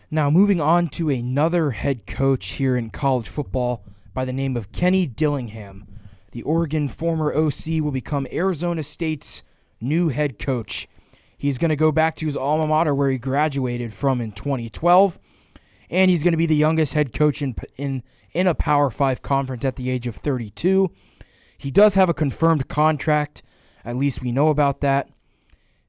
Now, 0.10 0.30
moving 0.30 0.62
on 0.62 0.88
to 0.90 1.10
another 1.10 1.72
head 1.72 2.08
coach 2.08 2.52
here 2.52 2.78
in 2.78 2.92
college 2.92 3.28
football 3.28 3.84
by 4.14 4.24
the 4.24 4.32
name 4.32 4.56
of 4.56 4.72
Kenny 4.72 5.06
Dillingham. 5.06 5.86
The 6.32 6.44
Oregon 6.44 6.88
former 6.88 7.34
OC 7.34 7.82
will 7.82 7.92
become 7.92 8.26
Arizona 8.32 8.84
State's 8.84 9.44
new 9.82 10.08
head 10.08 10.40
coach. 10.40 10.88
He's 11.38 11.58
going 11.58 11.72
to 11.72 11.76
go 11.76 11.92
back 11.92 12.16
to 12.16 12.26
his 12.26 12.38
alma 12.38 12.66
mater 12.68 12.96
where 12.96 13.10
he 13.10 13.18
graduated 13.18 13.94
from 13.94 14.22
in 14.22 14.32
2012, 14.32 15.20
and 15.90 16.10
he's 16.10 16.24
going 16.24 16.32
to 16.32 16.38
be 16.38 16.46
the 16.46 16.56
youngest 16.56 16.94
head 16.94 17.12
coach 17.12 17.42
in, 17.42 17.54
in, 17.76 18.02
in 18.32 18.48
a 18.48 18.56
Power 18.56 18.90
5 18.90 19.22
conference 19.22 19.66
at 19.66 19.76
the 19.76 19.90
age 19.90 20.08
of 20.08 20.16
32. 20.16 20.90
He 21.58 21.70
does 21.70 21.96
have 21.96 22.08
a 22.08 22.14
confirmed 22.14 22.70
contract, 22.70 23.44
at 23.84 23.98
least 23.98 24.22
we 24.22 24.32
know 24.32 24.48
about 24.48 24.80
that. 24.80 25.10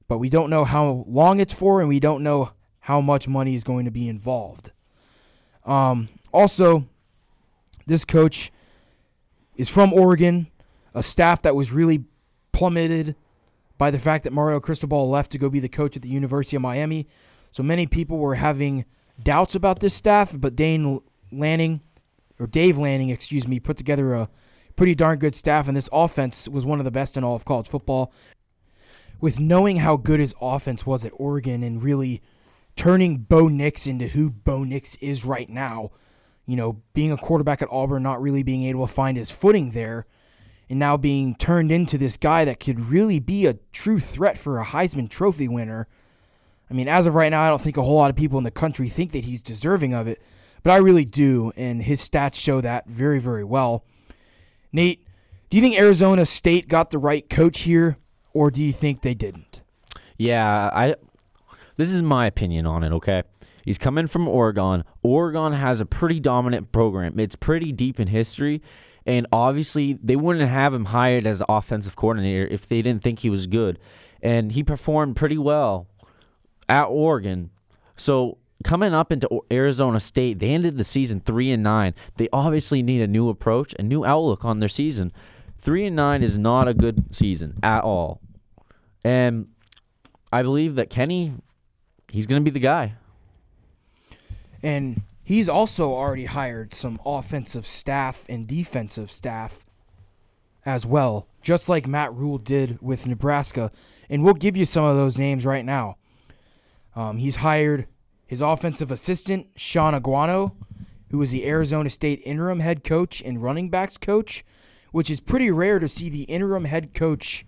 but 0.09 0.19
we 0.19 0.29
don't 0.29 0.51
know 0.51 0.65
how 0.65 1.05
long 1.07 1.39
it's 1.39 1.53
for, 1.53 1.79
and 1.81 1.89
we 1.89 2.01
don't 2.01 2.25
know 2.25 2.51
how 2.89 3.03
much 3.03 3.29
money 3.29 3.55
is 3.55 3.65
going 3.65 3.85
to 3.85 3.91
be 3.91 4.09
involved. 4.09 4.71
Um, 5.67 6.09
also, 6.33 6.87
this 7.87 8.03
coach 8.07 8.51
is 9.57 9.69
from 9.69 9.93
Oregon, 9.93 10.47
a 10.95 11.03
staff 11.03 11.43
that 11.43 11.55
was 11.55 11.71
really 11.71 12.05
plummeted 12.53 13.15
by 13.77 13.91
the 13.91 13.99
fact 13.99 14.25
that 14.25 14.33
Mario 14.33 14.59
Cristobal 14.59 15.11
left 15.11 15.31
to 15.33 15.39
go 15.39 15.51
be 15.51 15.61
the 15.61 15.69
coach 15.69 15.97
at 15.97 16.03
the 16.03 16.09
University 16.09 16.57
of 16.57 16.63
Miami. 16.63 17.07
So 17.51 17.63
many 17.63 17.87
people 17.87 18.17
were 18.17 18.37
having 18.37 18.87
doubts 19.23 19.55
about 19.55 19.81
this 19.81 19.93
staff, 19.93 20.33
but 20.35 20.57
Dane 20.57 21.03
Lanning, 21.31 21.83
or 22.39 22.47
Dave 22.47 22.79
Lanning, 22.79 23.11
excuse 23.11 23.47
me, 23.47 23.61
put 23.61 23.77
together 23.77 24.15
a 24.15 24.31
pretty 24.77 24.95
darn 24.95 25.19
good 25.19 25.35
staff, 25.35 25.69
and 25.69 25.77
this 25.77 25.91
offense 25.93 26.49
was 26.49 26.65
one 26.65 26.79
of 26.79 26.87
the 26.87 26.91
best 26.91 27.19
in 27.19 27.23
all 27.23 27.35
of 27.35 27.45
college 27.45 27.69
football. 27.69 28.11
With 29.21 29.39
knowing 29.39 29.77
how 29.77 29.99
good 29.99 30.21
his 30.21 30.35
offense 30.41 30.87
was 30.87 31.05
at 31.05 31.13
Oregon 31.17 31.63
and 31.63 31.83
really 31.83 32.23
turning 32.79 33.19
Bo 33.19 33.49
Nix 33.49 33.87
into 33.87 34.07
who 34.07 34.31
Bo 34.31 34.63
Nix 34.63 34.95
is 34.97 35.25
right 35.25 35.51
now, 35.51 35.91
you 36.47 36.55
know, 36.55 36.81
being 36.95 37.11
a 37.11 37.17
quarterback 37.17 37.61
at 37.61 37.69
Auburn, 37.71 38.05
not 38.05 38.23
really 38.23 38.45
being 38.45 38.63
able 38.63 38.87
to 38.87 38.93
find 38.93 39.19
his 39.19 39.33
footing 39.33 39.73
there, 39.73 40.07
and 40.71 40.79
now 40.79 40.97
being 40.97 41.35
turned 41.35 41.73
into 41.73 41.99
this 41.99 42.17
guy 42.17 42.45
that 42.45 42.61
could 42.61 42.79
really 42.79 43.19
be 43.19 43.47
a 43.47 43.55
true 43.73 43.99
threat 43.99 44.39
for 44.39 44.61
a 44.61 44.65
Heisman 44.65 45.11
Trophy 45.11 45.49
winner. 45.49 45.89
I 46.71 46.75
mean, 46.75 46.87
as 46.87 47.05
of 47.07 47.17
right 47.17 47.31
now, 47.31 47.43
I 47.43 47.49
don't 47.49 47.61
think 47.61 47.77
a 47.77 47.83
whole 47.83 47.97
lot 47.97 48.11
of 48.11 48.17
people 48.17 48.39
in 48.39 48.45
the 48.45 48.51
country 48.53 48.89
think 48.89 49.11
that 49.11 49.25
he's 49.25 49.43
deserving 49.43 49.93
of 49.93 50.07
it, 50.07 50.23
but 50.63 50.71
I 50.71 50.77
really 50.77 51.05
do, 51.05 51.53
and 51.57 51.83
his 51.83 52.01
stats 52.01 52.37
show 52.37 52.61
that 52.61 52.87
very, 52.87 53.19
very 53.19 53.45
well. 53.45 53.85
Nate, 54.73 55.05
do 55.51 55.57
you 55.57 55.63
think 55.63 55.77
Arizona 55.77 56.25
State 56.25 56.69
got 56.69 56.91
the 56.91 56.99
right 56.99 57.29
coach 57.29 57.63
here, 57.63 57.97
or 58.33 58.53
do 58.53 58.63
you 58.63 58.73
think 58.73 59.03
they 59.03 59.15
didn't? 59.15 59.63
Yeah, 60.17 60.71
I. 60.73 60.95
This 61.79 61.93
is 61.93 62.03
my 62.03 62.27
opinion 62.27 62.67
on 62.67 62.83
it. 62.83 62.93
Okay, 62.93 63.23
he's 63.65 63.79
coming 63.79 64.09
from 64.09 64.27
Oregon. 64.27 64.83
Oregon 65.03 65.53
has 65.53 65.81
a 65.81 65.87
pretty 65.87 66.19
dominant 66.19 66.73
program. 66.73 67.19
It's 67.21 67.37
pretty 67.37 67.71
deep 67.71 68.01
in 68.01 68.09
history, 68.09 68.61
and 69.07 69.29
obviously 69.33 69.97
they 70.03 70.17
wouldn't 70.17 70.47
have 70.49 70.75
him 70.75 70.87
hired 70.87 71.25
as 71.25 71.41
offensive 71.49 71.95
coordinator 71.95 72.49
if 72.49 72.69
they 72.69 72.83
didn't 72.83 73.03
think 73.03 73.21
he 73.21 73.31
was 73.31 73.47
good. 73.47 73.79
And 74.21 74.51
he 74.53 74.65
performed 74.65 75.15
pretty 75.15 75.39
well 75.39 75.87
at 76.69 76.87
Oregon. 76.87 77.51
So 77.97 78.39
coming 78.65 78.93
up 78.93 79.13
into 79.13 79.29
Arizona 79.53 80.01
State, 80.01 80.41
they 80.41 80.51
ended 80.51 80.79
the 80.79 80.85
season 80.85 81.21
three 81.21 81.53
and 81.53 81.63
nine. 81.63 81.95
They 82.17 82.29
obviously 82.33 82.83
need 82.83 83.03
a 83.03 83.07
new 83.07 83.29
approach, 83.29 83.73
a 83.79 83.85
new 83.85 84.05
outlook 84.05 84.45
on 84.45 84.59
their 84.59 84.69
season. 84.69 85.13
Three 85.61 85.87
and 85.87 85.95
nine 85.95 86.25
is 86.25 86.37
not 86.37 86.67
a 86.67 86.75
good 86.75 87.15
season 87.15 87.57
at 87.63 87.85
all, 87.85 88.21
and 89.05 89.47
I 90.33 90.43
believe 90.43 90.75
that 90.75 90.91
Kenny, 90.91 91.35
he's 92.11 92.27
going 92.27 92.43
to 92.43 92.45
be 92.45 92.53
the 92.53 92.61
guy. 92.61 92.95
And 94.63 95.03
he's 95.23 95.49
also 95.49 95.93
already 95.93 96.25
hired 96.25 96.75
some 96.75 97.01
offensive 97.05 97.67
staff 97.67 98.25
and 98.29 98.47
defensive 98.47 99.13
staff 99.13 99.65
as 100.67 100.85
well, 100.85 101.29
just 101.41 101.69
like 101.69 101.87
Matt 101.87 102.13
Rhule 102.13 102.39
did 102.39 102.79
with 102.83 103.07
Nebraska. 103.07 103.71
And 104.11 104.25
we'll 104.25 104.35
give 104.35 104.57
you 104.57 104.65
some 104.65 104.85
of 104.85 104.97
those 104.97 105.19
names 105.19 105.47
right 105.47 105.65
now. 105.65 105.97
Um, 106.97 107.19
he's 107.19 107.37
hired 107.37 107.87
his 108.27 108.41
offensive 108.41 108.91
assistant, 108.91 109.47
Shaun 109.57 109.95
Aguano, 109.95 110.53
who 111.11 111.19
was 111.19 111.31
the 111.31 111.47
Arizona 111.47 111.89
State 111.89 112.21
interim 112.25 112.61
head 112.61 112.85
coach 112.85 113.23
and 113.23 113.43
running 113.43 113.71
backs 113.71 113.97
coach, 113.97 114.45
which 114.91 115.11
is 115.11 115.21
pretty 115.21 115.51
rare 115.51 115.79
to 115.79 115.89
see 115.89 116.11
the 116.11 116.25
interim 116.25 116.65
head 116.65 116.93
coach 116.95 117.47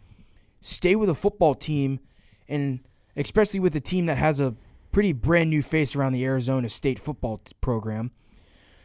stay 0.60 0.94
with 0.94 1.08
a 1.08 1.14
football 1.14 1.54
team, 1.54 2.00
and 2.48 2.80
especially 3.16 3.60
with 3.60 3.74
a 3.76 3.80
team 3.80 4.06
that 4.06 4.18
has 4.18 4.40
a 4.40 4.54
pretty 4.92 5.12
brand 5.12 5.50
new 5.50 5.62
face 5.62 5.94
around 5.94 6.12
the 6.12 6.24
Arizona 6.24 6.68
State 6.68 6.98
football 6.98 7.38
t- 7.38 7.52
program. 7.60 8.10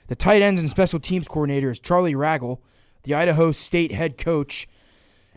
The 0.08 0.16
tight 0.16 0.42
ends 0.42 0.62
and 0.62 0.70
special 0.70 1.00
teams 1.00 1.28
coordinator 1.28 1.72
is 1.72 1.80
Charlie 1.80 2.14
Ragle, 2.14 2.60
the 3.04 3.14
Idaho 3.14 3.52
State 3.52 3.92
head 3.92 4.18
coach. 4.18 4.68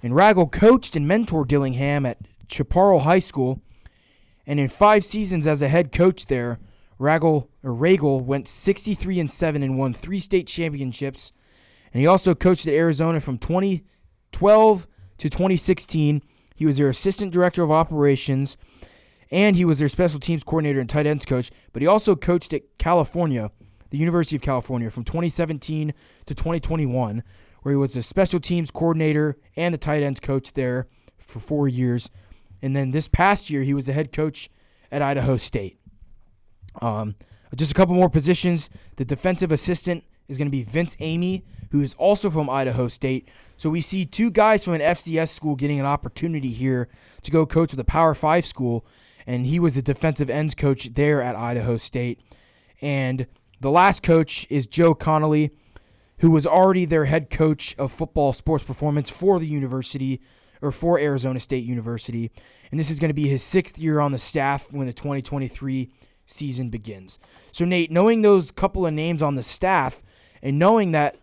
And 0.02 0.12
Ragle 0.12 0.50
coached 0.50 0.94
and 0.94 1.10
mentored 1.10 1.48
Dillingham 1.48 2.04
at 2.06 2.18
Chaparral 2.48 3.00
High 3.00 3.18
School. 3.18 3.60
And 4.46 4.60
in 4.60 4.68
five 4.68 5.04
seasons 5.04 5.46
as 5.46 5.62
a 5.62 5.68
head 5.68 5.90
coach 5.90 6.26
there, 6.26 6.58
Ragle 7.00 7.48
or 7.62 7.72
Ragle 7.72 8.22
went 8.22 8.48
63 8.48 9.20
and 9.20 9.30
7 9.30 9.62
and 9.62 9.78
won 9.78 9.92
three 9.92 10.20
state 10.20 10.46
championships. 10.46 11.32
And 11.92 12.00
he 12.00 12.06
also 12.06 12.34
coached 12.34 12.66
at 12.66 12.74
Arizona 12.74 13.20
from 13.20 13.38
2012 13.38 14.86
to 15.18 15.30
2016. 15.30 16.22
He 16.58 16.66
was 16.66 16.76
their 16.76 16.88
assistant 16.88 17.32
director 17.32 17.62
of 17.62 17.70
operations 17.70 18.56
and 19.30 19.54
he 19.54 19.64
was 19.64 19.78
their 19.78 19.88
special 19.88 20.18
teams 20.18 20.42
coordinator 20.42 20.80
and 20.80 20.90
tight 20.90 21.06
ends 21.06 21.24
coach. 21.24 21.52
But 21.72 21.82
he 21.82 21.86
also 21.86 22.16
coached 22.16 22.52
at 22.52 22.62
California, 22.78 23.52
the 23.90 23.96
University 23.96 24.34
of 24.34 24.42
California, 24.42 24.90
from 24.90 25.04
2017 25.04 25.94
to 26.26 26.34
2021, 26.34 27.22
where 27.62 27.72
he 27.72 27.76
was 27.76 27.94
the 27.94 28.02
special 28.02 28.40
teams 28.40 28.72
coordinator 28.72 29.36
and 29.54 29.72
the 29.72 29.78
tight 29.78 30.02
ends 30.02 30.18
coach 30.18 30.52
there 30.54 30.88
for 31.16 31.38
four 31.38 31.68
years. 31.68 32.10
And 32.60 32.74
then 32.74 32.90
this 32.90 33.06
past 33.06 33.50
year, 33.50 33.62
he 33.62 33.72
was 33.72 33.86
the 33.86 33.92
head 33.92 34.10
coach 34.10 34.50
at 34.90 35.00
Idaho 35.00 35.36
State. 35.36 35.78
Um, 36.82 37.14
just 37.54 37.70
a 37.70 37.74
couple 37.74 37.94
more 37.94 38.10
positions. 38.10 38.68
The 38.96 39.04
defensive 39.04 39.52
assistant 39.52 40.02
is 40.26 40.38
going 40.38 40.48
to 40.48 40.52
be 40.52 40.64
Vince 40.64 40.96
Amey, 40.96 41.44
who 41.70 41.80
is 41.80 41.94
also 41.94 42.30
from 42.30 42.48
Idaho 42.48 42.88
State. 42.88 43.28
So 43.56 43.70
we 43.70 43.80
see 43.80 44.04
two 44.04 44.30
guys 44.30 44.64
from 44.64 44.74
an 44.74 44.80
FCS 44.80 45.28
school 45.28 45.56
getting 45.56 45.80
an 45.80 45.86
opportunity 45.86 46.52
here 46.52 46.88
to 47.22 47.30
go 47.30 47.46
coach 47.46 47.72
with 47.72 47.80
a 47.80 47.84
Power 47.84 48.14
Five 48.14 48.46
school 48.46 48.84
and 49.28 49.44
he 49.44 49.60
was 49.60 49.74
the 49.74 49.82
defensive 49.82 50.30
ends 50.30 50.54
coach 50.54 50.94
there 50.94 51.20
at 51.20 51.36
Idaho 51.36 51.76
State. 51.76 52.18
And 52.80 53.26
the 53.60 53.70
last 53.70 54.02
coach 54.02 54.46
is 54.48 54.66
Joe 54.66 54.94
Connolly, 54.94 55.50
who 56.20 56.30
was 56.30 56.46
already 56.46 56.86
their 56.86 57.04
head 57.04 57.28
coach 57.28 57.76
of 57.76 57.92
football 57.92 58.32
sports 58.32 58.64
performance 58.64 59.10
for 59.10 59.38
the 59.38 59.46
university 59.46 60.22
or 60.62 60.72
for 60.72 60.98
Arizona 60.98 61.38
State 61.40 61.64
University. 61.64 62.30
And 62.70 62.80
this 62.80 62.90
is 62.90 62.98
going 62.98 63.10
to 63.10 63.14
be 63.14 63.28
his 63.28 63.42
sixth 63.42 63.78
year 63.78 64.00
on 64.00 64.12
the 64.12 64.18
staff 64.18 64.72
when 64.72 64.86
the 64.86 64.94
2023 64.94 65.90
season 66.24 66.70
begins. 66.70 67.18
So, 67.52 67.66
Nate, 67.66 67.90
knowing 67.90 68.22
those 68.22 68.50
couple 68.50 68.86
of 68.86 68.94
names 68.94 69.22
on 69.22 69.34
the 69.34 69.42
staff 69.42 70.02
and 70.42 70.58
knowing 70.58 70.92
that 70.92 71.16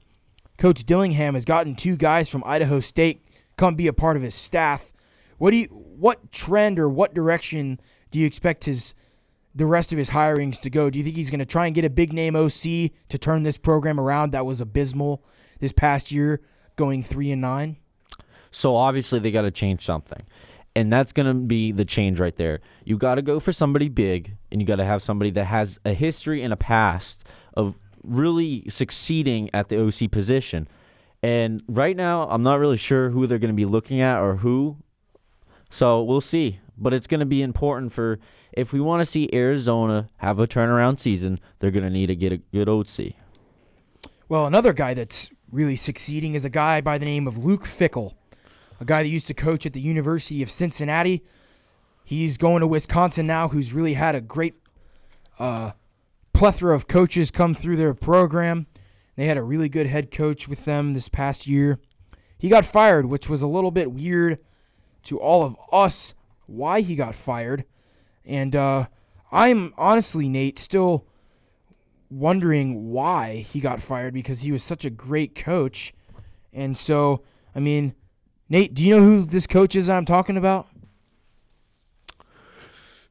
Coach 0.58 0.84
Dillingham 0.86 1.34
has 1.34 1.46
gotten 1.46 1.76
two 1.76 1.98
guys 1.98 2.30
from 2.30 2.44
Idaho 2.46 2.80
State 2.80 3.26
come 3.58 3.76
be 3.76 3.88
a 3.88 3.94
part 3.94 4.18
of 4.18 4.24
his 4.24 4.36
staff, 4.36 4.94
what 5.38 5.52
do 5.52 5.58
you 5.58 5.68
what 5.68 6.32
trend 6.32 6.80
or 6.80 6.90
what 6.90 7.14
direction 7.14 7.80
do 8.12 8.20
you 8.20 8.26
expect 8.26 8.66
his 8.66 8.94
the 9.54 9.66
rest 9.66 9.92
of 9.92 9.98
his 9.98 10.10
hirings 10.10 10.60
to 10.62 10.70
go? 10.70 10.90
Do 10.90 10.98
you 11.00 11.06
think 11.06 11.16
he's 11.16 11.32
going 11.32 11.40
to 11.40 11.46
try 11.46 11.66
and 11.66 11.74
get 11.74 11.86
a 11.86 11.90
big 11.90 12.12
name 12.12 12.36
OC 12.36 12.92
to 13.10 13.18
turn 13.18 13.44
this 13.44 13.58
program 13.58 14.00
around 14.00 14.32
that 14.32 14.46
was 14.46 14.60
abysmal 14.60 15.24
this 15.60 15.72
past 15.72 16.12
year, 16.12 16.42
going 16.76 17.02
three 17.02 17.32
and 17.32 17.42
nine? 17.42 17.78
So 18.52 18.76
obviously 18.76 19.20
they 19.20 19.32
got 19.32 19.44
to 19.44 19.52
change 19.52 19.84
something. 19.84 20.24
And 20.78 20.92
that's 20.92 21.14
going 21.14 21.28
to 21.28 21.34
be 21.34 21.72
the 21.72 21.86
change 21.86 22.20
right 22.20 22.36
there. 22.36 22.60
You 22.84 22.98
got 22.98 23.16
to 23.16 23.22
go 23.22 23.40
for 23.40 23.54
somebody 23.54 23.88
big 23.88 24.36
and 24.52 24.60
you 24.60 24.68
got 24.68 24.76
to 24.76 24.84
have 24.84 25.02
somebody 25.02 25.32
that 25.32 25.46
has 25.46 25.80
a 25.86 25.94
history 25.94 26.42
and 26.44 26.52
a 26.52 26.58
past 26.58 27.26
of 27.54 27.78
really 28.06 28.66
succeeding 28.70 29.50
at 29.54 29.70
the 29.70 29.82
OC 29.82 30.12
position. 30.12 30.68
And 31.24 31.64
right 31.68 31.96
now, 31.96 32.28
I'm 32.30 32.44
not 32.44 32.60
really 32.60 32.78
sure 32.78 33.10
who 33.10 33.28
they're 33.28 33.40
going 33.40 33.54
to 33.54 33.56
be 33.56 33.66
looking 33.66 34.00
at 34.02 34.20
or 34.20 34.38
who. 34.38 34.78
So 35.70 36.04
we'll 36.04 36.22
see 36.22 36.60
but 36.78 36.94
it's 36.94 37.08
going 37.08 37.20
to 37.20 37.26
be 37.26 37.42
important 37.42 37.94
for 37.94 38.20
if 38.52 38.74
we 38.74 38.80
want 38.80 39.02
to 39.02 39.06
see 39.06 39.30
Arizona 39.34 40.10
have 40.18 40.40
a 40.40 40.48
turnaround 40.48 41.00
season, 41.00 41.40
they're 41.60 41.72
going 41.72 41.84
to 41.84 41.90
need 41.90 42.08
to 42.08 42.16
get 42.16 42.32
a 42.32 42.38
good 42.38 42.70
OC. 42.70 43.14
Well, 44.28 44.46
another 44.46 44.74
guy 44.74 44.94
that's 44.94 45.30
really 45.52 45.76
succeeding 45.76 46.34
is 46.34 46.46
a 46.46 46.50
guy 46.50 46.82
by 46.82 46.98
the 46.98 47.06
name 47.06 47.28
of 47.28 47.38
Luke 47.38 47.64
Fickell, 47.64 48.14
a 48.80 48.86
guy 48.86 49.04
that 49.04 49.10
used 49.10 49.28
to 49.28 49.34
coach 49.34 49.66
at 49.66 49.74
the 49.74 49.82
University 49.82 50.42
of 50.42 50.50
Cincinnati. 50.50 51.24
He's 52.04 52.38
going 52.38 52.62
to 52.62 52.68
Wisconsin 52.68 53.28
now, 53.28 53.50
who's 53.50 53.74
really 53.74 53.94
had 53.94 54.16
a 54.16 54.22
great 54.22 54.56
uh, 55.40 55.72
plethora 56.36 56.76
of 56.76 56.88
coaches 56.88 57.32
come 57.32 57.54
through 57.54 57.78
their 57.78 57.94
program. 57.94 58.68
They 59.16 59.28
had 59.28 59.38
a 59.38 59.44
really 59.44 59.70
good 59.70 59.88
head 59.88 60.12
coach 60.12 60.50
with 60.50 60.66
them 60.66 60.94
this 60.94 61.08
past 61.08 61.48
year. 61.48 61.80
He 62.38 62.50
got 62.50 62.66
fired, 62.66 63.06
which 63.06 63.30
was 63.30 63.42
a 63.42 63.48
little 63.48 63.72
bit 63.72 63.94
weird 63.94 64.40
to 65.04 65.18
all 65.18 65.44
of 65.44 65.56
us 65.72 66.14
why 66.46 66.82
he 66.82 66.96
got 66.96 67.16
fired. 67.16 67.64
And 68.26 68.54
uh, 68.54 68.88
I'm 69.32 69.74
honestly, 69.78 70.28
Nate, 70.28 70.60
still 70.60 71.06
wondering 72.10 72.92
why 72.92 73.38
he 73.38 73.62
got 73.62 73.82
fired 73.82 74.14
because 74.14 74.42
he 74.42 74.52
was 74.52 74.62
such 74.62 74.84
a 74.84 74.90
great 74.90 75.36
coach. 75.36 75.94
And 76.52 76.78
so, 76.78 77.24
I 77.56 77.62
mean, 77.62 77.96
Nate, 78.50 78.74
do 78.74 78.84
you 78.84 78.98
know 78.98 79.04
who 79.04 79.24
this 79.24 79.48
coach 79.48 79.74
is 79.74 79.90
I'm 79.90 80.06
talking 80.06 80.36
about? 80.36 80.68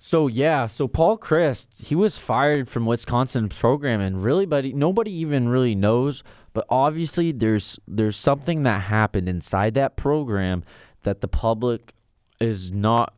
So 0.06 0.26
yeah, 0.26 0.66
so 0.66 0.87
Paul 0.87 1.16
Chryst, 1.16 1.68
he 1.82 1.94
was 1.94 2.18
fired 2.18 2.68
from 2.68 2.84
Wisconsin 2.84 3.49
program, 3.49 4.02
and 4.02 4.23
really, 4.23 4.44
but 4.44 4.66
nobody 4.66 5.11
even 5.11 5.49
really 5.49 5.75
knows. 5.75 6.23
But 6.52 6.66
obviously, 6.68 7.32
there's 7.32 7.78
there's 7.88 8.14
something 8.14 8.64
that 8.64 8.82
happened 8.82 9.30
inside 9.30 9.73
that 9.75 9.96
program 9.96 10.62
that 11.04 11.23
the 11.23 11.26
public 11.26 11.94
is 12.38 12.70
not 12.70 13.14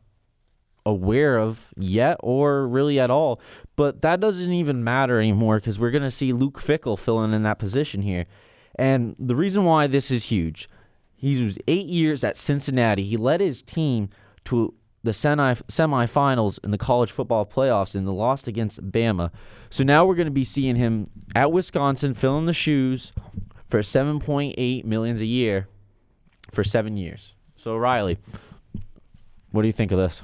aware 0.85 1.37
of 1.37 1.73
yet 1.75 2.15
or 2.21 2.65
really 2.65 3.01
at 3.01 3.11
all. 3.11 3.41
But 3.75 4.01
that 4.03 4.21
doesn't 4.21 4.53
even 4.53 4.81
matter 4.81 5.19
anymore 5.19 5.57
because 5.57 5.77
we're 5.77 5.91
going 5.91 6.03
to 6.03 6.09
see 6.09 6.31
Luke 6.31 6.57
Fickell 6.57 6.97
filling 6.97 7.33
in 7.33 7.43
that 7.43 7.59
position 7.59 8.01
here. 8.01 8.27
And 8.79 9.13
the 9.19 9.35
reason 9.35 9.65
why 9.65 9.87
this 9.87 10.09
is 10.09 10.31
huge, 10.31 10.69
he 11.17 11.43
was 11.43 11.57
eight 11.67 11.87
years 11.87 12.23
at 12.23 12.37
Cincinnati. 12.37 13.03
He 13.03 13.17
led 13.17 13.41
his 13.41 13.61
team 13.61 14.09
to 14.45 14.73
the 15.03 15.13
semi 15.13 15.53
semifinals 15.53 16.63
in 16.63 16.71
the 16.71 16.77
college 16.77 17.11
football 17.11 17.45
playoffs 17.45 17.95
and 17.95 18.07
the 18.07 18.13
loss 18.13 18.47
against 18.47 18.91
Bama. 18.91 19.31
So 19.69 19.83
now 19.83 20.05
we're 20.05 20.15
going 20.15 20.27
to 20.27 20.31
be 20.31 20.43
seeing 20.43 20.75
him 20.75 21.07
at 21.35 21.51
Wisconsin 21.51 22.13
filling 22.13 22.45
the 22.45 22.53
shoes 22.53 23.11
for 23.69 23.79
7.8 23.79 24.85
millions 24.85 25.21
a 25.21 25.25
year 25.25 25.67
for 26.51 26.63
7 26.63 26.97
years. 26.97 27.35
So 27.55 27.75
Riley, 27.75 28.17
what 29.51 29.61
do 29.61 29.67
you 29.67 29.73
think 29.73 29.91
of 29.91 29.97
this? 29.97 30.23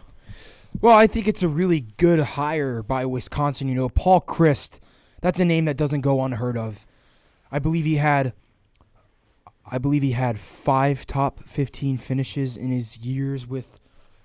Well, 0.82 0.98
I 0.98 1.08
think 1.08 1.28
it's 1.28 1.44
a 1.44 1.48
really 1.48 1.82
good 1.98 2.20
hire 2.20 2.82
by 2.82 3.06
Wisconsin. 3.06 3.68
You 3.68 3.76
know, 3.76 3.90
Paul 3.90 4.22
Chryst, 4.22 4.80
that's 5.22 5.40
a 5.40 5.46
name 5.46 5.66
that 5.66 5.78
doesn't 5.78 6.02
go 6.02 6.24
unheard 6.24 6.58
of. 6.58 6.88
I 7.52 7.60
believe 7.60 7.86
he 7.86 7.98
had 7.98 8.34
I 9.66 9.78
believe 9.78 10.02
he 10.02 10.12
had 10.12 10.40
5 10.40 11.06
top 11.06 11.48
15 11.48 11.98
finishes 11.98 12.58
in 12.58 12.72
his 12.72 12.98
years 12.98 13.48
with 13.48 13.80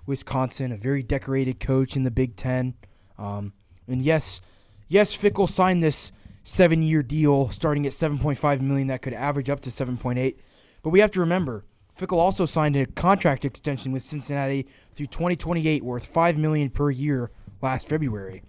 Wisconsin, 0.09 0.71
a 0.71 0.77
very 0.77 1.01
decorated 1.01 1.59
coach 1.59 1.95
in 1.95 2.03
the 2.03 2.11
Big 2.11 2.35
10. 2.35 2.73
Um, 3.17 3.53
and 3.87 4.01
yes, 4.01 4.41
yes, 4.87 5.15
Fickell 5.15 5.47
signed 5.47 5.81
this 5.81 6.11
7-year 6.43 7.03
deal 7.03 7.49
starting 7.49 7.85
at 7.85 7.93
7.5 7.93 8.61
million 8.61 8.87
that 8.87 9.01
could 9.01 9.13
average 9.13 9.49
up 9.49 9.61
to 9.61 9.69
7.8. 9.69 10.35
But 10.83 10.89
we 10.89 10.99
have 10.99 11.11
to 11.11 11.19
remember 11.19 11.63
Fickell 11.97 12.17
also 12.17 12.45
signed 12.45 12.75
a 12.75 12.85
contract 12.85 13.45
extension 13.45 13.91
with 13.91 14.03
Cincinnati 14.03 14.65
through 14.93 15.07
2028 15.07 15.83
worth 15.83 16.05
5 16.05 16.37
million 16.37 16.69
per 16.69 16.89
year 16.89 17.31
last 17.61 17.87
February. 17.87 18.41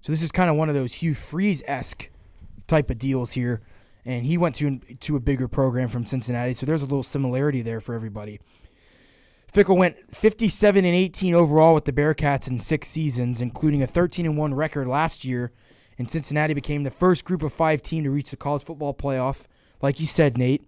So 0.00 0.12
this 0.12 0.22
is 0.22 0.32
kind 0.32 0.50
of 0.50 0.56
one 0.56 0.68
of 0.68 0.74
those 0.74 0.94
Hugh 0.94 1.14
Freeze-esque 1.14 2.10
type 2.66 2.90
of 2.90 2.98
deals 2.98 3.32
here 3.32 3.60
and 4.04 4.26
he 4.26 4.36
went 4.36 4.54
to 4.56 4.78
to 4.78 5.16
a 5.16 5.20
bigger 5.20 5.48
program 5.48 5.88
from 5.88 6.04
Cincinnati, 6.04 6.54
so 6.54 6.66
there's 6.66 6.82
a 6.82 6.86
little 6.86 7.02
similarity 7.02 7.62
there 7.62 7.80
for 7.80 7.94
everybody. 7.94 8.40
Fickell 9.52 9.76
went 9.76 10.14
57 10.14 10.82
and 10.82 10.94
18 10.94 11.34
overall 11.34 11.74
with 11.74 11.84
the 11.84 11.92
Bearcats 11.92 12.48
in 12.48 12.58
6 12.58 12.88
seasons, 12.88 13.42
including 13.42 13.82
a 13.82 13.86
13 13.86 14.24
and 14.24 14.38
1 14.38 14.54
record 14.54 14.88
last 14.88 15.26
year, 15.26 15.52
and 15.98 16.10
Cincinnati 16.10 16.54
became 16.54 16.84
the 16.84 16.90
first 16.90 17.26
group 17.26 17.42
of 17.42 17.52
5 17.52 17.82
team 17.82 18.04
to 18.04 18.10
reach 18.10 18.30
the 18.30 18.36
college 18.38 18.64
football 18.64 18.94
playoff. 18.94 19.44
Like 19.82 20.00
you 20.00 20.06
said, 20.06 20.38
Nate, 20.38 20.66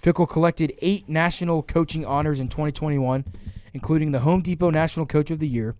Fickell 0.00 0.28
collected 0.28 0.74
eight 0.80 1.08
national 1.08 1.64
coaching 1.64 2.06
honors 2.06 2.38
in 2.38 2.46
2021, 2.46 3.24
including 3.72 4.12
the 4.12 4.20
Home 4.20 4.42
Depot 4.42 4.70
National 4.70 5.06
Coach 5.06 5.32
of 5.32 5.40
the 5.40 5.48
Year, 5.48 5.74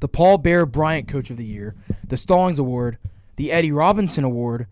the 0.00 0.08
Paul 0.08 0.36
Bear 0.36 0.66
Bryant 0.66 1.08
Coach 1.08 1.30
of 1.30 1.38
the 1.38 1.46
Year, 1.46 1.74
the 2.06 2.18
Stallings 2.18 2.58
Award, 2.58 2.98
the 3.36 3.50
Eddie 3.50 3.72
Robinson 3.72 4.24
Award, 4.24 4.66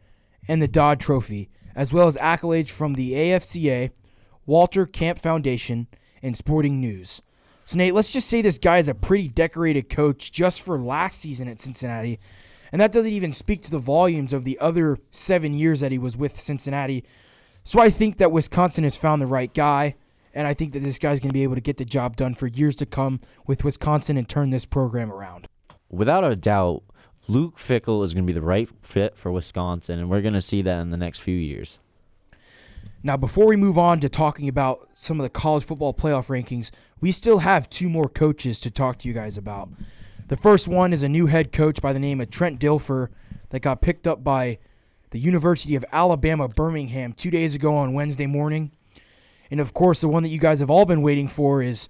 and 0.46 0.60
the 0.60 0.68
Dodd 0.68 1.00
Trophy, 1.00 1.48
as 1.74 1.94
well 1.94 2.08
as 2.08 2.16
accolades 2.18 2.68
from 2.68 2.94
the 2.94 3.12
AFCA, 3.12 3.90
Walter 4.44 4.84
Camp 4.84 5.18
Foundation, 5.18 5.86
and 6.22 6.36
Sporting 6.36 6.80
News. 6.80 7.22
So, 7.66 7.76
Nate, 7.76 7.94
let's 7.94 8.12
just 8.12 8.28
say 8.28 8.40
this 8.40 8.58
guy 8.58 8.78
is 8.78 8.88
a 8.88 8.94
pretty 8.94 9.28
decorated 9.28 9.88
coach 9.88 10.32
just 10.32 10.62
for 10.62 10.78
last 10.78 11.20
season 11.20 11.48
at 11.48 11.60
Cincinnati. 11.60 12.18
And 12.72 12.80
that 12.80 12.92
doesn't 12.92 13.12
even 13.12 13.32
speak 13.32 13.62
to 13.62 13.70
the 13.70 13.78
volumes 13.78 14.32
of 14.32 14.44
the 14.44 14.58
other 14.58 14.98
seven 15.10 15.54
years 15.54 15.80
that 15.80 15.92
he 15.92 15.98
was 15.98 16.16
with 16.16 16.38
Cincinnati 16.38 17.04
so 17.68 17.80
I 17.80 17.90
think 17.90 18.16
that 18.16 18.32
Wisconsin 18.32 18.84
has 18.84 18.96
found 18.96 19.20
the 19.20 19.26
right 19.26 19.52
guy, 19.52 19.94
and 20.32 20.46
I 20.46 20.54
think 20.54 20.72
that 20.72 20.78
this 20.78 20.98
guy's 20.98 21.20
going 21.20 21.28
to 21.28 21.34
be 21.34 21.42
able 21.42 21.54
to 21.54 21.60
get 21.60 21.76
the 21.76 21.84
job 21.84 22.16
done 22.16 22.32
for 22.32 22.46
years 22.46 22.74
to 22.76 22.86
come 22.86 23.20
with 23.46 23.62
Wisconsin 23.62 24.16
and 24.16 24.26
turn 24.26 24.48
this 24.48 24.64
program 24.64 25.12
around. 25.12 25.48
Without 25.90 26.24
a 26.24 26.34
doubt, 26.34 26.82
Luke 27.26 27.58
Fickell 27.58 28.02
is 28.02 28.14
going 28.14 28.24
to 28.24 28.26
be 28.26 28.32
the 28.32 28.40
right 28.40 28.70
fit 28.80 29.18
for 29.18 29.30
Wisconsin, 29.30 29.98
and 29.98 30.08
we're 30.08 30.22
going 30.22 30.32
to 30.32 30.40
see 30.40 30.62
that 30.62 30.80
in 30.80 30.88
the 30.88 30.96
next 30.96 31.20
few 31.20 31.36
years. 31.36 31.78
Now, 33.02 33.16
before 33.16 33.46
we 33.46 33.56
move 33.56 33.78
on 33.78 34.00
to 34.00 34.08
talking 34.08 34.48
about 34.48 34.88
some 34.94 35.20
of 35.20 35.22
the 35.22 35.30
college 35.30 35.64
football 35.64 35.94
playoff 35.94 36.26
rankings, 36.26 36.70
we 37.00 37.12
still 37.12 37.38
have 37.38 37.70
two 37.70 37.88
more 37.88 38.08
coaches 38.08 38.58
to 38.60 38.70
talk 38.70 38.98
to 38.98 39.08
you 39.08 39.14
guys 39.14 39.38
about. 39.38 39.70
The 40.26 40.36
first 40.36 40.68
one 40.68 40.92
is 40.92 41.02
a 41.02 41.08
new 41.08 41.26
head 41.26 41.52
coach 41.52 41.80
by 41.80 41.92
the 41.92 42.00
name 42.00 42.20
of 42.20 42.28
Trent 42.28 42.60
Dilfer 42.60 43.08
that 43.50 43.60
got 43.60 43.80
picked 43.80 44.06
up 44.06 44.24
by 44.24 44.58
the 45.10 45.18
University 45.18 45.74
of 45.74 45.84
Alabama 45.92 46.48
Birmingham 46.48 47.12
two 47.12 47.30
days 47.30 47.54
ago 47.54 47.76
on 47.76 47.94
Wednesday 47.94 48.26
morning. 48.26 48.72
And 49.50 49.60
of 49.60 49.72
course, 49.72 50.00
the 50.00 50.08
one 50.08 50.22
that 50.24 50.28
you 50.28 50.38
guys 50.38 50.60
have 50.60 50.70
all 50.70 50.84
been 50.84 51.00
waiting 51.00 51.28
for 51.28 51.62
is 51.62 51.88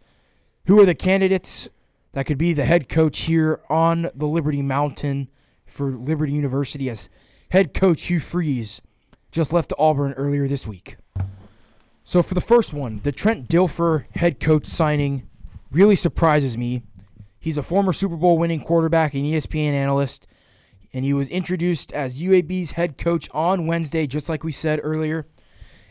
who 0.66 0.78
are 0.78 0.86
the 0.86 0.94
candidates 0.94 1.68
that 2.12 2.26
could 2.26 2.38
be 2.38 2.52
the 2.52 2.64
head 2.64 2.88
coach 2.88 3.20
here 3.20 3.60
on 3.68 4.10
the 4.14 4.26
Liberty 4.26 4.62
Mountain 4.62 5.28
for 5.66 5.90
Liberty 5.90 6.32
University 6.32 6.88
as 6.88 7.08
head 7.50 7.74
coach 7.74 8.02
Hugh 8.02 8.20
Freeze 8.20 8.80
just 9.30 9.52
left 9.52 9.72
Auburn 9.78 10.12
earlier 10.14 10.48
this 10.48 10.66
week. 10.66 10.96
So 12.04 12.22
for 12.22 12.34
the 12.34 12.40
first 12.40 12.72
one, 12.72 13.00
the 13.02 13.12
Trent 13.12 13.48
Dilfer 13.48 14.04
head 14.16 14.40
coach 14.40 14.66
signing 14.66 15.28
really 15.70 15.96
surprises 15.96 16.56
me. 16.56 16.82
He's 17.38 17.58
a 17.58 17.62
former 17.62 17.92
Super 17.92 18.16
Bowl 18.16 18.38
winning 18.38 18.60
quarterback 18.60 19.14
and 19.14 19.24
ESPN 19.24 19.72
analyst 19.72 20.26
and 20.92 21.04
he 21.04 21.12
was 21.12 21.30
introduced 21.30 21.92
as 21.92 22.20
UAB's 22.20 22.72
head 22.72 22.98
coach 22.98 23.28
on 23.32 23.66
Wednesday, 23.66 24.06
just 24.06 24.28
like 24.28 24.42
we 24.42 24.52
said 24.52 24.80
earlier. 24.82 25.26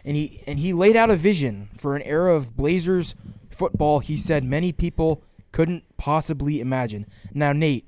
And 0.04 0.16
he 0.16 0.44
and 0.48 0.60
he 0.60 0.74
laid 0.74 0.96
out 0.96 1.10
a 1.10 1.16
vision 1.16 1.70
for 1.78 1.96
an 1.96 2.02
era 2.04 2.36
of 2.36 2.56
Blazers 2.56 3.16
football. 3.50 4.00
He 4.00 4.16
said 4.16 4.44
many 4.44 4.72
people 4.72 5.24
couldn't 5.52 5.84
possibly 5.98 6.62
imagine. 6.62 7.06
Now, 7.34 7.52
Nate, 7.52 7.86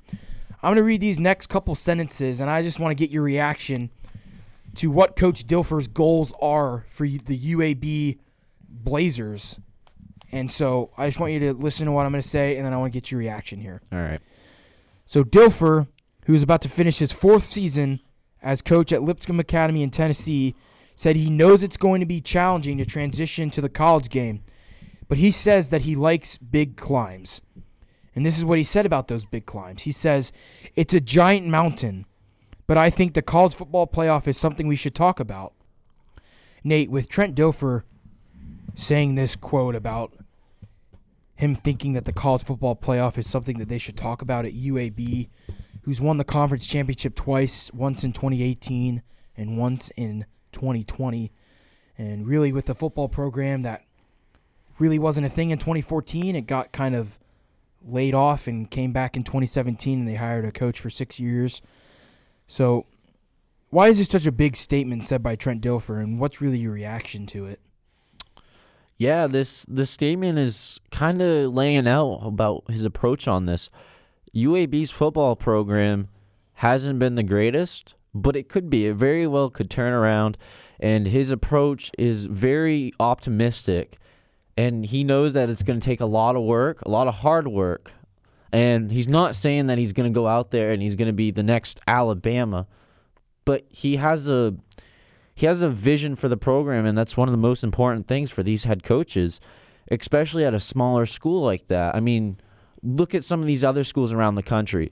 I'm 0.61 0.69
going 0.69 0.77
to 0.77 0.83
read 0.83 1.01
these 1.01 1.19
next 1.19 1.47
couple 1.47 1.75
sentences, 1.75 2.41
and 2.41 2.49
I 2.49 2.61
just 2.61 2.79
want 2.79 2.91
to 2.91 2.95
get 2.95 3.11
your 3.11 3.23
reaction 3.23 3.89
to 4.75 4.91
what 4.91 5.15
Coach 5.15 5.45
Dilfer's 5.45 5.87
goals 5.87 6.33
are 6.41 6.85
for 6.89 7.07
the 7.07 7.55
UAB 7.55 8.19
Blazers. 8.67 9.59
And 10.31 10.51
so 10.51 10.91
I 10.97 11.07
just 11.07 11.19
want 11.19 11.33
you 11.33 11.39
to 11.39 11.53
listen 11.53 11.85
to 11.87 11.91
what 11.91 12.05
I'm 12.05 12.11
going 12.11 12.21
to 12.21 12.27
say, 12.27 12.57
and 12.57 12.65
then 12.65 12.73
I 12.73 12.77
want 12.77 12.93
to 12.93 12.97
get 12.97 13.11
your 13.11 13.19
reaction 13.19 13.59
here. 13.59 13.81
All 13.91 13.99
right. 13.99 14.21
So 15.05 15.23
Dilfer 15.23 15.87
who 16.29 16.35
is 16.35 16.43
about 16.43 16.61
to 16.61 16.69
finish 16.69 16.99
his 16.99 17.11
fourth 17.11 17.41
season 17.41 17.99
as 18.43 18.61
coach 18.61 18.93
at 18.93 19.01
Lipscomb 19.01 19.39
Academy 19.39 19.81
in 19.81 19.89
Tennessee, 19.89 20.53
said 20.95 21.15
he 21.15 21.27
knows 21.27 21.63
it's 21.63 21.75
going 21.75 22.01
to 22.01 22.05
be 22.05 22.21
challenging 22.21 22.77
to 22.77 22.85
transition 22.85 23.49
to 23.49 23.61
the 23.61 23.67
college 23.67 24.09
game, 24.09 24.43
but 25.07 25.17
he 25.17 25.31
says 25.31 25.71
that 25.71 25.81
he 25.81 25.95
likes 25.95 26.37
big 26.37 26.77
climbs. 26.77 27.41
And 28.13 28.23
this 28.23 28.37
is 28.37 28.45
what 28.45 28.59
he 28.59 28.63
said 28.63 28.85
about 28.85 29.07
those 29.07 29.25
big 29.25 29.47
climbs. 29.47 29.83
He 29.83 29.91
says, 29.91 30.31
It's 30.75 30.93
a 30.93 30.99
giant 30.99 31.47
mountain, 31.47 32.05
but 32.69 32.77
I 32.77 32.91
think 32.91 33.15
the 33.15 33.23
college 33.23 33.55
football 33.55 33.87
playoff 33.87 34.27
is 34.27 34.37
something 34.37 34.67
we 34.67 34.75
should 34.75 34.93
talk 34.93 35.19
about. 35.19 35.53
Nate, 36.63 36.91
with 36.91 37.09
Trent 37.09 37.35
Dilfer 37.35 37.81
saying 38.75 39.15
this 39.15 39.35
quote 39.35 39.73
about 39.73 40.13
him 41.33 41.55
thinking 41.55 41.93
that 41.93 42.05
the 42.05 42.13
college 42.13 42.43
football 42.43 42.75
playoff 42.75 43.17
is 43.17 43.27
something 43.27 43.57
that 43.57 43.69
they 43.69 43.79
should 43.79 43.97
talk 43.97 44.21
about 44.21 44.45
at 44.45 44.53
UAB, 44.53 45.29
who's 45.81 45.99
won 45.99 46.17
the 46.17 46.23
conference 46.23 46.67
championship 46.67 47.15
twice, 47.15 47.73
once 47.73 48.03
in 48.03 48.13
2018 48.13 49.01
and 49.35 49.57
once 49.57 49.89
in 49.97 50.27
2020. 50.51 51.31
And 51.97 52.27
really, 52.27 52.51
with 52.51 52.67
the 52.67 52.75
football 52.75 53.09
program 53.09 53.63
that 53.63 53.83
really 54.77 54.99
wasn't 54.99 55.25
a 55.25 55.29
thing 55.31 55.49
in 55.49 55.57
2014, 55.57 56.35
it 56.35 56.45
got 56.45 56.71
kind 56.71 56.95
of 56.95 57.17
laid 57.83 58.13
off 58.13 58.45
and 58.45 58.69
came 58.69 58.91
back 58.91 59.17
in 59.17 59.23
2017, 59.23 59.97
and 59.97 60.07
they 60.07 60.13
hired 60.13 60.45
a 60.45 60.51
coach 60.51 60.79
for 60.79 60.91
six 60.91 61.19
years. 61.19 61.63
So, 62.49 62.87
why 63.69 63.89
is 63.89 63.99
this 63.99 64.07
such 64.07 64.25
a 64.25 64.31
big 64.31 64.55
statement 64.55 65.03
said 65.05 65.21
by 65.21 65.35
Trent 65.35 65.61
Dilfer, 65.61 66.01
and 66.01 66.19
what's 66.19 66.41
really 66.41 66.57
your 66.57 66.73
reaction 66.73 67.27
to 67.27 67.45
it? 67.45 67.59
Yeah, 68.97 69.27
this 69.27 69.65
this 69.69 69.91
statement 69.91 70.39
is 70.39 70.79
kind 70.89 71.21
of 71.21 71.53
laying 71.53 71.87
out 71.87 72.19
about 72.23 72.63
his 72.67 72.83
approach 72.83 73.27
on 73.27 73.45
this. 73.45 73.69
UAB's 74.35 74.89
football 74.89 75.35
program 75.35 76.07
hasn't 76.55 76.97
been 76.97 77.13
the 77.13 77.23
greatest, 77.23 77.93
but 78.15 78.35
it 78.35 78.49
could 78.49 78.67
be. 78.67 78.87
It 78.87 78.95
very 78.95 79.27
well 79.27 79.51
could 79.51 79.69
turn 79.69 79.93
around. 79.93 80.35
And 80.79 81.05
his 81.05 81.29
approach 81.29 81.91
is 81.99 82.25
very 82.25 82.93
optimistic. 82.99 83.99
And 84.57 84.85
he 84.85 85.03
knows 85.03 85.33
that 85.35 85.49
it's 85.49 85.63
going 85.63 85.79
to 85.79 85.85
take 85.85 86.01
a 86.01 86.05
lot 86.05 86.35
of 86.35 86.41
work, 86.41 86.81
a 86.81 86.89
lot 86.89 87.07
of 87.07 87.15
hard 87.15 87.47
work. 87.47 87.93
And 88.51 88.91
he's 88.91 89.07
not 89.07 89.35
saying 89.35 89.67
that 89.67 89.77
he's 89.77 89.93
going 89.93 90.11
to 90.11 90.15
go 90.15 90.27
out 90.27 90.51
there 90.51 90.71
and 90.71 90.81
he's 90.81 90.95
going 90.95 91.07
to 91.07 91.13
be 91.13 91.31
the 91.31 91.43
next 91.43 91.79
Alabama, 91.87 92.67
but 93.45 93.65
he 93.69 93.97
has 93.97 94.27
a 94.27 94.55
he 95.35 95.45
has 95.45 95.61
a 95.61 95.69
vision 95.69 96.15
for 96.15 96.27
the 96.27 96.35
program 96.35 96.85
and 96.85 96.97
that's 96.97 97.15
one 97.15 97.27
of 97.27 97.31
the 97.31 97.37
most 97.37 97.63
important 97.63 98.07
things 98.07 98.29
for 98.31 98.43
these 98.43 98.65
head 98.65 98.83
coaches, 98.83 99.39
especially 99.89 100.43
at 100.43 100.53
a 100.53 100.59
smaller 100.59 101.05
school 101.05 101.43
like 101.43 101.67
that. 101.67 101.95
I 101.95 101.99
mean, 101.99 102.39
look 102.83 103.15
at 103.15 103.23
some 103.23 103.39
of 103.41 103.47
these 103.47 103.63
other 103.63 103.83
schools 103.83 104.11
around 104.11 104.35
the 104.35 104.43
country. 104.43 104.91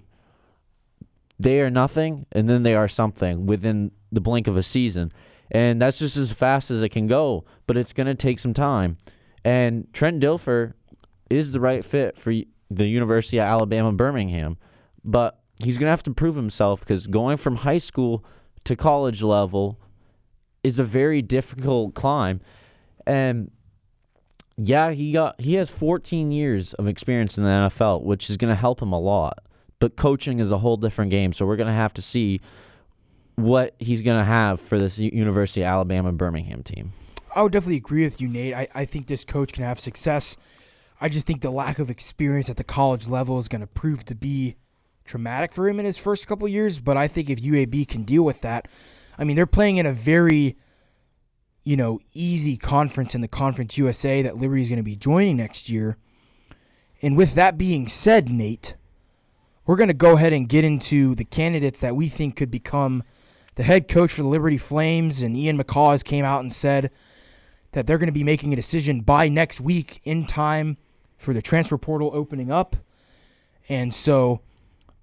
They 1.39 1.61
are 1.61 1.69
nothing, 1.69 2.25
and 2.31 2.49
then 2.49 2.63
they 2.63 2.73
are 2.73 2.87
something 2.87 3.45
within 3.45 3.91
the 4.11 4.21
blink 4.21 4.47
of 4.47 4.57
a 4.57 4.63
season. 4.63 5.11
And 5.51 5.81
that's 5.81 5.99
just 5.99 6.17
as 6.17 6.31
fast 6.31 6.71
as 6.71 6.81
it 6.81 6.89
can 6.89 7.07
go, 7.07 7.45
but 7.67 7.77
it's 7.77 7.93
going 7.93 8.07
to 8.07 8.15
take 8.15 8.39
some 8.39 8.53
time. 8.53 8.97
And 9.43 9.91
Trent 9.93 10.21
Dilfer 10.21 10.73
is 11.29 11.51
the 11.51 11.59
right 11.59 11.85
fit 11.85 12.17
for 12.17 12.33
the 12.69 12.87
University 12.87 13.37
of 13.37 13.45
Alabama 13.45 13.91
Birmingham. 13.91 14.57
But 15.03 15.39
he's 15.63 15.77
going 15.77 15.87
to 15.87 15.91
have 15.91 16.03
to 16.03 16.13
prove 16.13 16.35
himself 16.35 16.79
because 16.81 17.07
going 17.07 17.37
from 17.37 17.57
high 17.57 17.77
school 17.77 18.23
to 18.65 18.75
college 18.75 19.23
level 19.23 19.79
is 20.63 20.79
a 20.79 20.83
very 20.83 21.21
difficult 21.21 21.93
climb. 21.93 22.41
And 23.05 23.51
yeah, 24.57 24.91
he 24.91 25.11
got 25.11 25.39
he 25.39 25.53
has 25.55 25.69
14 25.69 26.31
years 26.31 26.73
of 26.73 26.87
experience 26.87 27.37
in 27.37 27.43
the 27.43 27.49
NFL, 27.49 28.03
which 28.03 28.29
is 28.29 28.37
going 28.37 28.49
to 28.49 28.55
help 28.55 28.81
him 28.81 28.91
a 28.91 28.99
lot. 28.99 29.39
But 29.79 29.95
coaching 29.95 30.39
is 30.39 30.51
a 30.51 30.57
whole 30.57 30.77
different 30.77 31.11
game, 31.11 31.31
so 31.33 31.45
we're 31.45 31.55
going 31.55 31.67
to 31.67 31.73
have 31.73 31.93
to 31.93 32.01
see 32.01 32.41
what 33.35 33.75
he's 33.77 34.01
going 34.01 34.17
to 34.17 34.23
have 34.23 34.59
for 34.59 34.79
this 34.79 34.97
University 34.97 35.61
of 35.61 35.67
Alabama 35.67 36.11
Birmingham 36.11 36.63
team. 36.63 36.93
I 37.35 37.43
would 37.43 37.51
definitely 37.51 37.77
agree 37.77 38.03
with 38.03 38.19
you, 38.19 38.27
Nate. 38.27 38.55
I, 38.55 38.67
I 38.73 38.85
think 38.85 39.05
this 39.05 39.23
coach 39.23 39.53
can 39.53 39.63
have 39.63 39.79
success. 39.79 40.35
I 40.99 41.09
just 41.09 41.27
think 41.27 41.41
the 41.41 41.51
lack 41.51 41.79
of 41.79 41.89
experience 41.89 42.49
at 42.49 42.57
the 42.57 42.63
college 42.63 43.07
level 43.07 43.37
is 43.37 43.47
going 43.47 43.61
to 43.61 43.67
prove 43.67 44.03
to 44.05 44.15
be 44.15 44.55
traumatic 45.05 45.53
for 45.53 45.67
him 45.67 45.79
in 45.79 45.85
his 45.85 45.97
first 45.97 46.27
couple 46.27 46.47
years. 46.47 46.79
But 46.79 46.97
I 46.97 47.07
think 47.07 47.29
if 47.29 47.41
UAB 47.41 47.87
can 47.87 48.03
deal 48.03 48.23
with 48.23 48.41
that, 48.41 48.67
I 49.17 49.23
mean, 49.23 49.35
they're 49.35 49.45
playing 49.45 49.77
in 49.77 49.85
a 49.85 49.93
very, 49.93 50.57
you 51.63 51.77
know, 51.77 51.99
easy 52.13 52.57
conference 52.57 53.13
in 53.15 53.21
the 53.21 53.27
Conference 53.27 53.77
USA 53.77 54.21
that 54.21 54.37
Liberty 54.37 54.63
is 54.63 54.69
going 54.69 54.77
to 54.77 54.83
be 54.83 54.95
joining 54.95 55.37
next 55.37 55.69
year. 55.69 55.97
And 57.01 57.15
with 57.15 57.35
that 57.35 57.57
being 57.57 57.87
said, 57.87 58.29
Nate, 58.29 58.75
we're 59.65 59.75
going 59.75 59.89
to 59.89 59.93
go 59.93 60.15
ahead 60.15 60.33
and 60.33 60.49
get 60.49 60.63
into 60.63 61.13
the 61.13 61.25
candidates 61.25 61.79
that 61.79 61.95
we 61.95 62.07
think 62.07 62.35
could 62.35 62.49
become 62.49 63.03
the 63.55 63.63
head 63.63 63.87
coach 63.87 64.11
for 64.11 64.23
the 64.23 64.27
Liberty 64.27 64.57
Flames. 64.57 65.21
And 65.21 65.37
Ian 65.37 65.61
McCaw 65.61 65.91
has 65.91 66.01
came 66.01 66.25
out 66.25 66.41
and 66.41 66.51
said 66.51 66.89
that 67.73 67.85
they're 67.85 67.99
going 67.99 68.07
to 68.07 68.13
be 68.13 68.23
making 68.23 68.53
a 68.53 68.55
decision 68.55 69.01
by 69.01 69.29
next 69.29 69.61
week 69.61 69.99
in 70.03 70.25
time 70.25 70.77
for 71.17 71.33
the 71.33 71.41
transfer 71.41 71.77
portal 71.77 72.11
opening 72.13 72.51
up. 72.51 72.75
And 73.69 73.93
so 73.93 74.41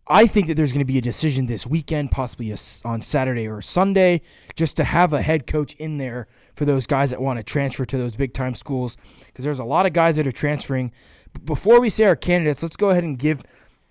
I 0.06 0.26
think 0.26 0.48
that 0.48 0.54
there's 0.54 0.72
going 0.72 0.80
to 0.80 0.84
be 0.84 0.98
a 0.98 1.02
decision 1.02 1.46
this 1.46 1.66
weekend, 1.66 2.10
possibly 2.10 2.50
a, 2.50 2.56
on 2.84 3.00
Saturday 3.00 3.48
or 3.48 3.62
Sunday, 3.62 4.20
just 4.54 4.76
to 4.76 4.84
have 4.84 5.12
a 5.12 5.22
head 5.22 5.46
coach 5.46 5.74
in 5.74 5.98
there 5.98 6.28
for 6.54 6.64
those 6.64 6.86
guys 6.86 7.10
that 7.10 7.22
want 7.22 7.38
to 7.38 7.42
transfer 7.42 7.86
to 7.86 7.96
those 7.96 8.14
big 8.14 8.34
time 8.34 8.54
schools. 8.54 8.96
Because 9.26 9.44
there's 9.44 9.58
a 9.58 9.64
lot 9.64 9.86
of 9.86 9.92
guys 9.92 10.16
that 10.16 10.26
are 10.26 10.32
transferring. 10.32 10.92
Before 11.44 11.80
we 11.80 11.90
say 11.90 12.04
our 12.04 12.16
candidates, 12.16 12.62
let's 12.62 12.76
go 12.76 12.90
ahead 12.90 13.04
and 13.04 13.18
give 13.18 13.42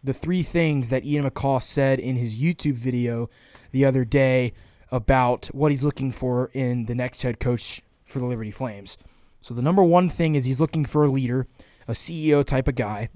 the 0.04 0.14
three 0.14 0.44
things 0.44 0.90
that 0.90 1.04
Ian 1.04 1.24
McCaw 1.24 1.62
said 1.62 2.00
in 2.00 2.16
his 2.16 2.36
YouTube 2.36 2.76
video 2.76 3.30
the 3.72 3.86
other 3.86 4.06
day 4.06 4.54
about 4.92 5.48
what 5.48 5.72
he's 5.72 5.84
looking 5.84 6.12
for 6.12 6.52
in 6.54 6.86
the 6.86 6.94
next 6.94 7.24
head 7.24 7.40
coach 7.40 7.82
for 8.06 8.20
the 8.20 8.26
Liberty 8.26 8.52
Flames. 8.52 8.98
So 9.42 9.54
the 9.54 9.62
number 9.62 9.84
one 9.84 10.10
thing 10.10 10.36
is 10.36 10.46
he's 10.46 10.60
looking 10.60 10.86
for 10.86 11.06
a 11.06 11.10
leader, 11.10 11.48
a 11.88 11.94
CEO 11.94 12.46
type 12.46 12.68
of 12.68 12.76
guy. 12.76 13.10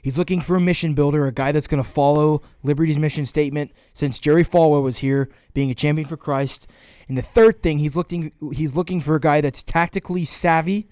He's 0.00 0.16
looking 0.16 0.40
for 0.40 0.56
a 0.56 0.60
mission 0.60 0.94
builder, 0.94 1.26
a 1.26 1.32
guy 1.32 1.50
that's 1.52 1.66
going 1.66 1.82
to 1.82 1.88
follow 1.88 2.40
Liberty's 2.62 2.98
mission 2.98 3.26
statement 3.26 3.72
since 3.92 4.20
Jerry 4.20 4.44
Falwell 4.44 4.82
was 4.82 4.98
here, 4.98 5.28
being 5.54 5.70
a 5.70 5.74
champion 5.74 6.08
for 6.08 6.16
Christ. 6.16 6.70
And 7.08 7.18
the 7.18 7.22
third 7.22 7.62
thing, 7.62 7.78
he's 7.78 7.96
looking 7.96 8.32
he's 8.52 8.76
looking 8.76 9.00
for 9.00 9.16
a 9.16 9.20
guy 9.20 9.40
that's 9.40 9.62
tactically 9.62 10.24
savvy 10.24 10.88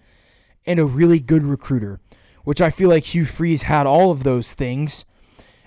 and 0.66 0.80
a 0.80 0.84
really 0.84 1.20
good 1.20 1.44
recruiter 1.44 2.00
which 2.46 2.60
I 2.60 2.70
feel 2.70 2.88
like 2.88 3.12
Hugh 3.12 3.24
Freeze 3.24 3.62
had 3.62 3.88
all 3.88 4.12
of 4.12 4.22
those 4.22 4.54
things. 4.54 5.04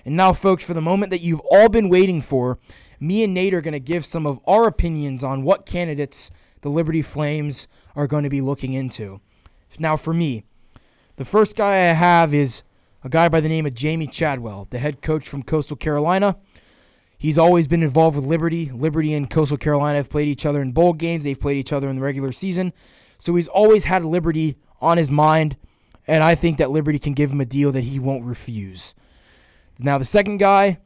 And 0.06 0.16
now, 0.16 0.32
folks, 0.32 0.64
for 0.64 0.72
the 0.72 0.80
moment 0.80 1.10
that 1.10 1.20
you've 1.20 1.42
all 1.50 1.68
been 1.68 1.90
waiting 1.90 2.22
for, 2.22 2.58
me 2.98 3.22
and 3.22 3.34
Nate 3.34 3.52
are 3.52 3.60
going 3.60 3.74
to 3.74 3.78
give 3.78 4.06
some 4.06 4.26
of 4.26 4.40
our 4.46 4.66
opinions 4.66 5.22
on 5.22 5.42
what 5.42 5.66
candidates 5.66 6.30
the 6.62 6.70
Liberty 6.70 7.02
Flames 7.02 7.68
are 7.94 8.06
going 8.06 8.24
to 8.24 8.30
be 8.30 8.40
looking 8.40 8.72
into. 8.72 9.20
Now, 9.78 9.94
for 9.94 10.14
me, 10.14 10.44
the 11.16 11.24
first 11.24 11.56
guy 11.56 11.72
I 11.72 11.92
have 11.92 12.32
is 12.32 12.62
a 13.04 13.08
guy 13.08 13.28
by 13.28 13.40
the 13.40 13.48
name 13.48 13.66
of 13.66 13.74
Jamey 13.74 14.10
Chadwell, 14.10 14.68
the 14.70 14.78
head 14.78 15.02
coach 15.02 15.28
from 15.28 15.42
Coastal 15.42 15.76
Carolina. 15.76 16.36
He's 17.18 17.38
always 17.38 17.66
been 17.66 17.82
involved 17.82 18.16
with 18.16 18.24
Liberty. 18.24 18.70
Liberty 18.72 19.12
and 19.12 19.28
Coastal 19.28 19.58
Carolina 19.58 19.98
have 19.98 20.10
played 20.10 20.28
each 20.28 20.46
other 20.46 20.62
in 20.62 20.72
bowl 20.72 20.92
games, 20.92 21.24
they've 21.24 21.38
played 21.38 21.58
each 21.58 21.72
other 21.72 21.88
in 21.88 21.96
the 21.96 22.02
regular 22.02 22.32
season. 22.32 22.72
So 23.18 23.34
he's 23.34 23.48
always 23.48 23.84
had 23.84 24.04
Liberty 24.04 24.56
on 24.80 24.96
his 24.96 25.10
mind 25.10 25.56
and 26.10 26.24
I 26.24 26.34
think 26.34 26.58
that 26.58 26.72
Liberty 26.72 26.98
can 26.98 27.12
give 27.12 27.30
him 27.30 27.40
a 27.40 27.44
deal 27.44 27.70
that 27.70 27.84
he 27.84 28.00
won't 28.00 28.24
refuse. 28.24 28.96
Now, 29.78 29.96
the 29.96 30.04
second 30.04 30.38
guy 30.38 30.78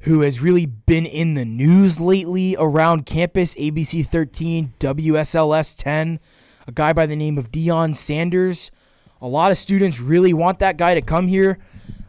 who 0.00 0.20
has 0.20 0.40
really 0.40 0.66
been 0.66 1.04
in 1.04 1.34
the 1.34 1.44
news 1.44 1.98
lately 1.98 2.54
around 2.56 3.06
campus, 3.06 3.56
ABC 3.56 4.06
13, 4.06 4.72
WSLS 4.78 5.76
10, 5.76 6.20
a 6.66 6.72
guy 6.72 6.92
by 6.92 7.06
the 7.06 7.16
name 7.16 7.38
of 7.38 7.50
Deion 7.50 7.94
Sanders. 7.94 8.70
A 9.20 9.28
lot 9.28 9.50
of 9.50 9.58
students 9.58 10.00
really 10.00 10.32
want 10.32 10.58
that 10.58 10.76
guy 10.76 10.94
to 10.94 11.00
come 11.00 11.28
here. 11.28 11.58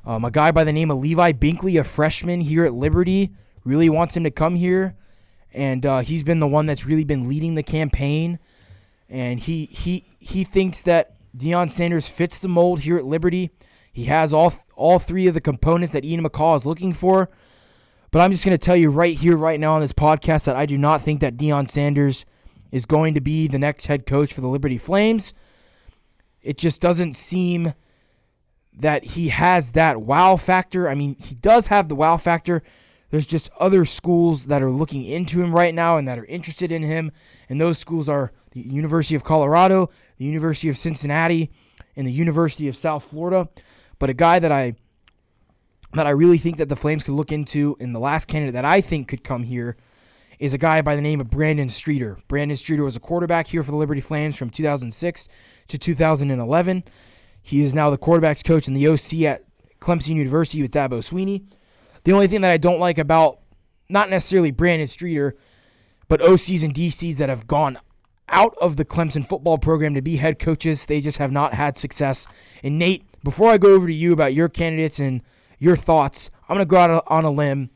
Um, 0.05 0.25
a 0.25 0.31
guy 0.31 0.51
by 0.51 0.63
the 0.63 0.73
name 0.73 0.89
of 0.89 0.97
Levi 0.97 1.33
Binkley, 1.33 1.79
a 1.79 1.83
freshman 1.83 2.41
here 2.41 2.63
at 2.65 2.73
Liberty, 2.73 3.31
really 3.63 3.89
wants 3.89 4.15
him 4.15 4.23
to 4.23 4.31
come 4.31 4.55
here. 4.55 4.95
And 5.53 5.85
uh, 5.85 5.99
he's 5.99 6.23
been 6.23 6.39
the 6.39 6.47
one 6.47 6.65
that's 6.65 6.85
really 6.85 7.03
been 7.03 7.27
leading 7.27 7.55
the 7.55 7.63
campaign. 7.63 8.39
And 9.09 9.39
he, 9.39 9.65
he, 9.65 10.05
he 10.19 10.43
thinks 10.43 10.81
that 10.81 11.15
Deion 11.35 11.69
Sanders 11.69 12.07
fits 12.07 12.37
the 12.37 12.47
mold 12.47 12.81
here 12.81 12.97
at 12.97 13.05
Liberty. 13.05 13.51
He 13.91 14.05
has 14.05 14.31
all 14.31 14.53
all 14.75 14.99
three 14.99 15.25
of 15.27 15.33
the 15.33 15.41
components 15.41 15.93
that 15.93 16.05
Ian 16.05 16.23
McCaw 16.23 16.55
is 16.55 16.67
looking 16.67 16.93
for. 16.93 17.29
But 18.11 18.19
I'm 18.19 18.31
just 18.31 18.45
going 18.45 18.55
to 18.55 18.63
tell 18.63 18.75
you 18.75 18.91
right 18.91 19.17
here, 19.17 19.35
right 19.35 19.59
now 19.59 19.73
on 19.73 19.81
this 19.81 19.91
podcast, 19.91 20.45
that 20.45 20.55
I 20.55 20.67
do 20.67 20.77
not 20.77 21.01
think 21.01 21.19
that 21.21 21.35
Deion 21.35 21.67
Sanders 21.67 22.23
is 22.71 22.85
going 22.85 23.13
to 23.13 23.21
be 23.21 23.47
the 23.47 23.59
next 23.59 23.87
head 23.87 24.05
coach 24.05 24.33
for 24.33 24.41
the 24.41 24.47
Liberty 24.47 24.77
Flames. 24.77 25.33
It 26.41 26.57
just 26.57 26.81
doesn't 26.81 27.15
seem 27.15 27.73
that 28.73 29.03
he 29.03 29.29
has 29.29 29.71
that 29.71 30.01
wow 30.01 30.35
factor. 30.35 30.87
I 30.87 30.95
mean, 30.95 31.15
he 31.19 31.35
does 31.35 31.67
have 31.67 31.89
the 31.89 31.95
wow 31.95 32.17
factor. 32.17 32.61
There's 33.09 33.27
just 33.27 33.49
other 33.59 33.85
schools 33.85 34.47
that 34.47 34.61
are 34.61 34.69
looking 34.69 35.03
into 35.03 35.41
him 35.41 35.55
right 35.55 35.73
now 35.73 35.97
and 35.97 36.07
that 36.07 36.19
are 36.19 36.25
interested 36.25 36.71
in 36.71 36.83
him. 36.83 37.11
And 37.49 37.59
those 37.59 37.77
schools 37.77 38.07
are 38.09 38.31
the 38.51 38.61
University 38.61 39.15
of 39.15 39.23
Colorado, 39.23 39.89
the 40.17 40.25
University 40.25 40.69
of 40.69 40.77
Cincinnati, 40.77 41.49
and 41.95 42.05
the 42.05 42.11
University 42.11 42.67
of 42.67 42.75
South 42.75 43.03
Florida. 43.03 43.49
But 43.97 44.09
a 44.09 44.13
guy 44.13 44.39
that 44.39 44.51
I 44.51 44.75
that 45.93 46.05
I 46.05 46.11
really 46.11 46.37
think 46.37 46.57
that 46.57 46.67
the 46.67 46.75
Flames 46.75 47.03
could 47.03 47.13
look 47.13 47.31
into, 47.31 47.77
and 47.79 47.95
the 47.95 47.99
last 47.99 48.27
candidate 48.27 48.53
that 48.53 48.65
I 48.65 48.81
think 48.81 49.07
could 49.07 49.23
come 49.23 49.43
here 49.43 49.77
is 50.39 50.53
a 50.53 50.57
guy 50.57 50.81
by 50.81 50.95
the 50.95 51.01
name 51.01 51.19
of 51.19 51.29
Brandon 51.29 51.69
Streeter. 51.69 52.17
Brandon 52.27 52.57
Streeter 52.57 52.83
was 52.83 52.95
a 52.95 52.99
quarterback 52.99 53.47
here 53.47 53.63
for 53.63 53.71
the 53.71 53.77
Liberty 53.77 54.01
Flames 54.01 54.35
from 54.35 54.49
2006 54.49 55.27
to 55.67 55.77
2011. 55.77 56.83
He 57.41 57.61
is 57.61 57.73
now 57.73 57.89
the 57.89 57.97
quarterbacks 57.97 58.43
coach 58.43 58.67
and 58.67 58.75
the 58.75 58.87
OC 58.87 59.23
at 59.23 59.43
Clemson 59.79 60.15
University 60.15 60.61
with 60.61 60.71
Dabo 60.71 60.99
Swinney. 60.99 61.45
The 62.03 62.13
only 62.13 62.27
thing 62.27 62.41
that 62.41 62.51
I 62.51 62.57
don't 62.57 62.79
like 62.79 62.97
about 62.97 63.39
not 63.89 64.09
necessarily 64.09 64.51
Brandon 64.51 64.87
Streeter, 64.87 65.35
but 66.07 66.19
OCs 66.21 66.63
and 66.63 66.73
DCs 66.73 67.17
that 67.17 67.29
have 67.29 67.47
gone 67.47 67.77
out 68.29 68.53
of 68.61 68.75
the 68.75 68.85
Clemson 68.85 69.25
football 69.25 69.57
program 69.57 69.93
to 69.93 70.01
be 70.01 70.17
head 70.17 70.39
coaches. 70.39 70.85
They 70.85 71.01
just 71.01 71.17
have 71.17 71.31
not 71.31 71.53
had 71.53 71.77
success. 71.77 72.27
And 72.63 72.77
Nate, 72.77 73.03
before 73.23 73.51
I 73.51 73.57
go 73.57 73.73
over 73.73 73.87
to 73.87 73.93
you 73.93 74.13
about 74.13 74.33
your 74.33 74.49
candidates 74.49 74.99
and 74.99 75.21
your 75.59 75.75
thoughts, 75.75 76.29
I'm 76.47 76.55
going 76.57 76.65
to 76.67 76.69
go 76.69 76.77
out 76.77 77.03
on 77.07 77.25
a 77.25 77.31
limb 77.31 77.69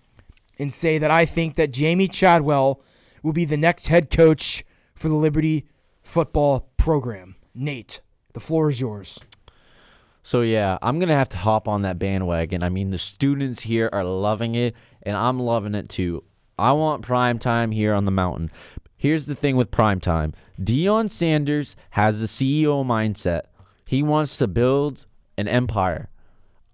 and 0.62 0.72
say 0.72 1.00
that 1.00 1.10
I 1.10 1.26
think 1.26 1.56
that 1.56 1.72
Jamey 1.72 2.10
Chadwell 2.10 2.82
will 3.24 3.34
be 3.34 3.46
the 3.46 3.58
next 3.58 3.88
head 3.88 4.12
coach 4.12 4.64
for 4.94 5.10
the 5.10 5.16
Liberty 5.16 5.66
football 6.04 6.72
program. 6.78 7.36
Nate, 7.56 8.02
the 8.34 8.40
floor 8.40 8.70
is 8.70 8.80
yours. 8.80 9.20
So 10.22 10.42
yeah, 10.42 10.78
I'm 10.84 11.00
gonna 11.00 11.16
have 11.16 11.30
to 11.30 11.38
hop 11.38 11.68
on 11.68 11.82
that 11.82 11.98
bandwagon. 11.98 12.62
I 12.62 12.70
mean, 12.70 12.92
the 12.92 13.00
students 13.00 13.62
here 13.62 13.90
are 13.92 14.04
loving 14.04 14.54
it, 14.54 14.76
and 15.02 15.18
I'm 15.18 15.40
loving 15.40 15.74
it 15.74 15.90
too. 15.90 16.24
I 16.60 16.74
want 16.74 17.02
prime 17.02 17.40
time 17.40 17.72
here 17.72 17.96
on 17.96 18.06
the 18.06 18.12
mountain. 18.12 18.52
Here's 18.96 19.26
the 19.26 19.34
thing 19.34 19.56
with 19.56 19.72
prime 19.72 20.00
time. 20.00 20.34
Deion 20.62 21.10
Sanders 21.10 21.76
has 21.92 22.22
a 22.22 22.26
CEO 22.26 22.86
mindset. 22.86 23.42
He 23.84 24.04
wants 24.04 24.38
to 24.38 24.48
build 24.48 25.08
an 25.40 25.48
empire. 25.48 26.10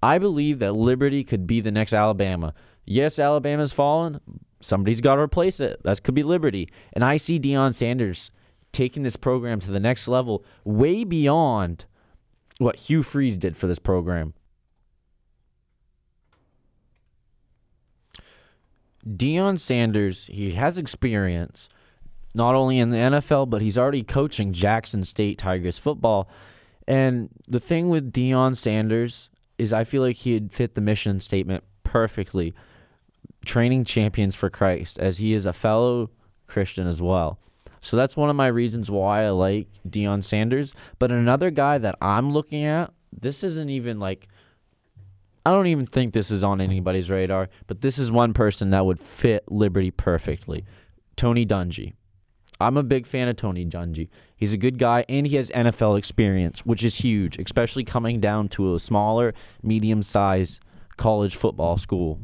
I 0.04 0.17
believe 0.17 0.60
that 0.60 0.73
Liberty 0.73 1.23
could 1.23 1.47
be 1.47 1.62
the 1.62 1.71
next 1.71 1.93
Alabama. 1.93 2.54
Yes, 2.88 3.19
Alabama's 3.19 3.73
fallen. 3.73 4.21
Somebody's 4.62 5.02
got 5.02 5.15
to 5.15 5.21
replace 5.21 5.60
it. 5.60 5.84
That 5.84 6.02
could 6.02 6.15
be 6.15 6.23
Liberty. 6.23 6.69
And 6.93 7.04
I 7.04 7.17
see 7.17 7.39
Deion 7.39 7.76
Sanders 7.76 8.32
taking 8.71 9.04
this 9.04 9.17
program 9.17 9.60
to 9.60 9.71
the 9.71 9.80
next 9.80 10.08
level, 10.08 10.43
way 10.63 11.04
beyond 11.04 11.86
what 12.58 12.78
Hugh 12.80 13.04
Freeze 13.04 13.36
did 13.36 13.58
for 13.58 13.67
this 13.67 13.78
program. 13.78 14.34
Deion 19.06 19.60
Sanders, 19.60 20.28
he 20.28 20.54
has 20.54 20.78
experience 20.78 21.69
not 22.34 22.56
only 22.56 22.80
in 22.80 22.91
the 22.91 22.97
NFL, 22.97 23.50
but 23.50 23.62
he's 23.62 23.78
already 23.78 24.04
coaching 24.04 24.54
Jackson 24.54 25.04
State 25.04 25.38
Tigers 25.38 25.78
football. 25.78 26.30
And 26.88 27.30
the 27.47 27.60
thing 27.60 27.89
with 27.89 28.13
Deion 28.13 28.56
Sanders 28.56 29.30
is 29.58 29.73
I 29.73 29.84
feel 29.84 30.02
like 30.02 30.17
he'd 30.17 30.52
fit 30.52 30.76
the 30.76 30.82
mission 30.82 31.19
statement 31.19 31.63
perfectly. 31.84 32.54
Training 33.46 33.86
champions 33.86 34.36
for 34.36 34.50
Christ, 34.50 35.00
as 35.00 35.20
he 35.20 35.34
is 35.34 35.46
a 35.46 35.54
fellow 35.54 36.10
Christian 36.48 36.88
as 36.88 37.02
well. 37.02 37.40
So 37.82 37.96
that's 37.96 38.18
one 38.18 38.30
of 38.30 38.36
my 38.36 38.48
reasons 38.48 38.92
why 38.92 39.24
I 39.24 39.30
like 39.30 39.68
Deion 39.88 40.24
Sanders. 40.24 40.74
But 41.00 41.12
another 41.12 41.50
guy 41.52 41.78
that 41.78 41.96
I'm 42.02 42.32
looking 42.32 42.63
at 42.66 42.92
this 43.12 43.44
isn't 43.44 43.70
even 43.70 44.00
like 44.00 44.28
I 45.46 45.52
don't 45.52 45.68
even 45.68 45.86
think 45.86 46.12
this 46.12 46.30
is 46.30 46.44
on 46.44 46.60
anybody's 46.60 47.10
radar, 47.10 47.48
but 47.68 47.80
this 47.80 47.98
is 47.98 48.12
one 48.12 48.34
person 48.34 48.72
that 48.72 48.86
would 48.86 49.00
fit 49.00 49.50
Liberty 49.50 49.92
perfectly. 49.92 50.66
Tony 51.16 51.46
Dungy. 51.46 51.94
I'm 52.60 52.76
a 52.76 52.84
big 52.84 53.08
fan 53.08 53.30
of 53.30 53.38
Tony 53.38 53.66
Dungy. 53.66 54.10
He's 54.36 54.52
a 54.52 54.58
good 54.58 54.78
guy 54.78 55.06
and 55.08 55.26
he 55.26 55.38
has 55.38 55.50
NFL 55.52 55.98
experience, 55.98 56.66
which 56.66 56.84
is 56.84 56.96
huge, 56.96 57.40
especially 57.40 57.86
coming 57.86 58.20
down 58.20 58.50
to 58.50 58.76
a 58.76 58.80
smaller, 58.80 59.34
medium-sized 59.63 60.60
college 60.98 61.38
football 61.38 61.78
school. 61.78 62.20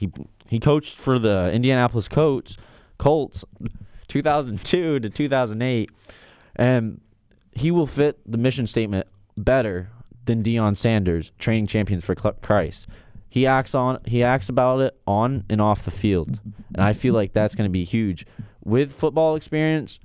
He 0.00 0.10
he 0.48 0.58
coached 0.58 0.96
for 0.96 1.18
the 1.18 1.50
Indianapolis 1.52 2.08
Colts, 2.08 2.56
Colts 2.98 3.44
2002 4.08 4.98
to 4.98 5.08
2008 5.08 5.90
and 6.56 7.00
he 7.52 7.70
will 7.70 7.86
fit 7.86 8.18
the 8.30 8.38
mission 8.38 8.66
statement 8.66 9.06
better 9.36 9.90
than 10.24 10.42
Deion 10.42 10.76
Sanders, 10.76 11.32
training 11.38 11.66
champions 11.66 12.04
for 12.04 12.14
Christ. 12.14 12.86
He 13.28 13.46
acts 13.46 13.74
on 13.74 14.00
he 14.06 14.22
acts 14.22 14.48
about 14.48 14.80
it 14.80 15.00
on 15.06 15.44
and 15.48 15.60
off 15.60 15.84
the 15.84 15.90
field, 15.90 16.40
and 16.74 16.82
I 16.82 16.92
feel 16.92 17.14
like 17.14 17.32
that's 17.32 17.54
going 17.54 17.68
to 17.68 17.72
be 17.72 17.84
huge 17.84 18.26
with 18.64 18.92
football 18.92 19.36
experience 19.36 20.00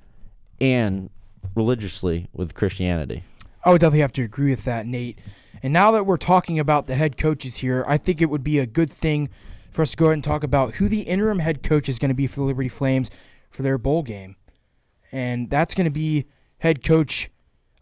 and 0.60 1.10
religiously 1.54 2.28
with 2.32 2.54
Christianity. 2.54 3.24
I 3.64 3.72
would 3.72 3.80
definitely 3.80 4.00
have 4.00 4.12
to 4.12 4.22
agree 4.22 4.50
with 4.50 4.64
that, 4.64 4.86
Nate. 4.86 5.18
And 5.60 5.72
now 5.72 5.90
that 5.90 6.04
we're 6.04 6.18
talking 6.18 6.60
about 6.60 6.86
the 6.86 6.94
head 6.94 7.16
coaches 7.16 7.56
here, 7.56 7.84
I 7.88 7.98
think 7.98 8.22
it 8.22 8.26
would 8.26 8.44
be 8.44 8.60
a 8.60 8.66
good 8.66 8.90
thing 8.90 9.28
for 9.76 9.82
us 9.82 9.90
to 9.90 9.96
go 9.98 10.06
ahead 10.06 10.14
and 10.14 10.24
talk 10.24 10.42
about 10.42 10.76
who 10.76 10.88
the 10.88 11.02
interim 11.02 11.40
head 11.40 11.62
coach 11.62 11.86
is 11.86 11.98
going 11.98 12.08
to 12.08 12.14
be 12.14 12.26
for 12.26 12.36
the 12.36 12.46
Liberty 12.46 12.68
Flames 12.68 13.10
for 13.50 13.62
their 13.62 13.76
bowl 13.76 14.02
game. 14.02 14.36
And 15.12 15.50
that's 15.50 15.74
going 15.74 15.84
to 15.84 15.90
be 15.90 16.24
head 16.58 16.82
coach 16.82 17.30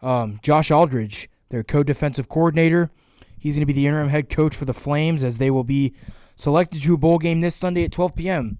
um, 0.02 0.40
Josh 0.42 0.70
Aldridge 0.70 1.30
their 1.50 1.62
co 1.62 1.84
defensive 1.84 2.28
coordinator. 2.28 2.90
He's 3.38 3.54
going 3.54 3.62
to 3.62 3.66
be 3.66 3.72
the 3.72 3.86
interim 3.86 4.08
head 4.08 4.28
coach 4.28 4.56
for 4.56 4.64
the 4.64 4.74
Flames 4.74 5.22
as 5.22 5.38
they 5.38 5.52
will 5.52 5.62
be 5.62 5.94
selected 6.34 6.82
to 6.82 6.94
a 6.94 6.98
bowl 6.98 7.18
game 7.18 7.40
this 7.40 7.54
Sunday 7.54 7.84
at 7.84 7.92
12 7.92 8.16
p.m. 8.16 8.58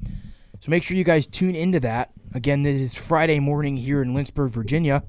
So 0.61 0.71
make 0.71 0.85
sure 0.85 0.97
you 0.97 1.03
guys 1.03 1.27
tune 1.27 1.57
into 1.57 1.81
that. 1.81 2.13
Again, 2.33 2.63
this 2.63 2.77
is 2.77 2.95
Friday 2.97 3.41
morning 3.41 3.77
here 3.77 4.01
in 4.01 4.15
Lynchburg, 4.15 4.53
Virginia. 4.53 5.03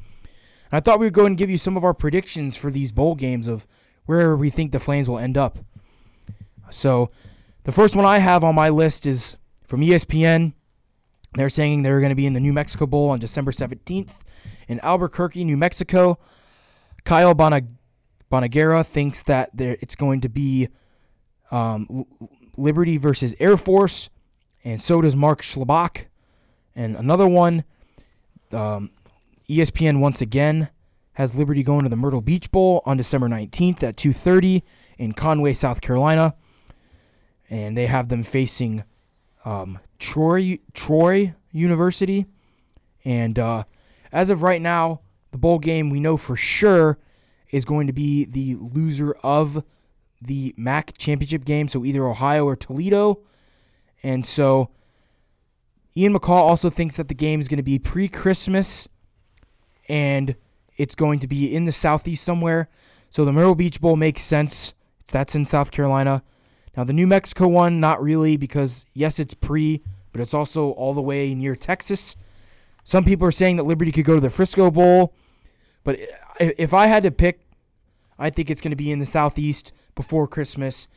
And 0.71 0.73
I 0.73 0.79
thought 0.79 0.99
we 0.99 1.05
would 1.05 1.13
go 1.13 1.27
and 1.27 1.37
give 1.37 1.51
you 1.51 1.57
some 1.57 1.77
of 1.77 1.83
our 1.83 1.93
predictions 1.93 2.57
for 2.57 2.71
these 2.71 2.91
bowl 2.91 3.13
games 3.13 3.47
of 3.47 3.67
where 4.07 4.35
we 4.35 4.49
think 4.49 4.71
the 4.71 4.79
Flames 4.79 5.07
will 5.07 5.19
end 5.19 5.37
up. 5.37 5.59
So 6.71 7.11
the 7.65 7.71
first 7.71 7.95
one 7.95 8.05
I 8.05 8.19
have 8.19 8.43
on 8.43 8.55
my 8.55 8.69
list 8.69 9.05
is 9.05 9.37
from 9.63 9.81
ESPN. 9.81 10.53
They're 11.33 11.49
saying 11.49 11.81
they're 11.81 11.99
going 11.99 12.11
to 12.11 12.15
be 12.15 12.27
in 12.27 12.33
the 12.33 12.39
New 12.39 12.53
Mexico 12.53 12.85
Bowl 12.85 13.09
on 13.09 13.19
December 13.19 13.51
17th 13.51 14.19
in 14.67 14.79
Albuquerque, 14.81 15.43
New 15.43 15.57
Mexico. 15.57 16.17
Kyle 17.03 17.35
Bonagura 17.35 18.85
thinks 18.85 19.23
that 19.23 19.49
there 19.53 19.77
it's 19.81 19.95
going 19.95 20.21
to 20.21 20.29
be 20.29 20.69
um, 21.51 22.05
Liberty 22.55 22.97
versus 22.97 23.35
Air 23.39 23.57
Force, 23.57 24.09
and 24.63 24.81
so 24.81 25.01
does 25.01 25.15
Mark 25.15 25.41
Schlabach. 25.41 26.05
And 26.75 26.95
another 26.95 27.27
one, 27.27 27.63
um, 28.51 28.91
ESPN 29.49 29.99
once 29.99 30.21
again 30.21 30.69
has 31.13 31.35
Liberty 31.35 31.63
going 31.63 31.83
to 31.83 31.89
the 31.89 31.95
Myrtle 31.95 32.21
Beach 32.21 32.51
Bowl 32.51 32.81
on 32.85 32.97
December 32.97 33.27
19th 33.27 33.83
at 33.83 33.97
2:30 33.97 34.63
in 34.97 35.13
Conway, 35.13 35.53
South 35.53 35.81
Carolina, 35.81 36.35
and 37.49 37.77
they 37.77 37.87
have 37.87 38.07
them 38.07 38.23
facing 38.23 38.83
um, 39.43 39.79
Troy 39.99 40.59
Troy 40.73 41.35
University. 41.51 42.25
And 43.03 43.37
uh, 43.37 43.63
as 44.11 44.29
of 44.29 44.43
right 44.43 44.61
now, 44.61 45.01
the 45.31 45.37
bowl 45.37 45.59
game 45.59 45.89
we 45.89 45.99
know 45.99 46.17
for 46.17 46.35
sure 46.35 46.97
is 47.51 47.65
going 47.65 47.87
to 47.87 47.93
be 47.93 48.25
the 48.25 48.55
loser 48.55 49.13
of 49.23 49.63
the 50.21 50.53
MAC 50.57 50.97
championship 50.97 51.45
game, 51.45 51.67
so 51.67 51.85
either 51.85 52.05
Ohio 52.07 52.45
or 52.45 52.55
Toledo. 52.55 53.19
And 54.01 54.25
so 54.25 54.69
Ian 55.95 56.13
McCaw 56.13 56.29
also 56.29 56.69
thinks 56.69 56.97
that 56.97 57.07
the 57.07 57.13
game 57.13 57.39
is 57.39 57.47
going 57.47 57.57
to 57.57 57.63
be 57.63 57.79
pre 57.79 58.07
Christmas 58.07 58.87
and 59.87 60.35
it's 60.77 60.95
going 60.95 61.19
to 61.19 61.27
be 61.27 61.53
in 61.53 61.65
the 61.65 61.71
southeast 61.71 62.23
somewhere. 62.23 62.69
So 63.09 63.23
the 63.23 63.31
Myrtle 63.31 63.55
Beach 63.55 63.79
Bowl 63.79 63.95
makes 63.95 64.21
sense. 64.21 64.73
It's, 64.99 65.11
that's 65.11 65.35
in 65.35 65.45
South 65.45 65.71
Carolina. 65.71 66.23
Now 66.75 66.83
the 66.83 66.93
New 66.93 67.07
Mexico 67.07 67.47
one, 67.47 67.79
not 67.79 68.01
really, 68.01 68.37
because 68.37 68.85
yes, 68.93 69.19
it's 69.19 69.33
pre, 69.33 69.81
but 70.11 70.21
it's 70.21 70.33
also 70.33 70.71
all 70.71 70.93
the 70.93 71.01
way 71.01 71.33
near 71.35 71.55
Texas. 71.55 72.15
Some 72.83 73.03
people 73.03 73.27
are 73.27 73.31
saying 73.31 73.57
that 73.57 73.63
Liberty 73.63 73.91
could 73.91 74.05
go 74.05 74.15
to 74.15 74.21
the 74.21 74.29
Frisco 74.29 74.69
Bowl. 74.69 75.13
But 75.83 75.97
if 76.39 76.73
I 76.73 76.87
had 76.87 77.03
to 77.03 77.11
pick, 77.11 77.41
I 78.17 78.29
think 78.29 78.49
it's 78.49 78.61
going 78.61 78.71
to 78.71 78.77
be 78.77 78.91
in 78.91 78.99
the 78.99 79.05
Southeast 79.05 79.73
before 79.93 80.27
Christmas 80.27 80.87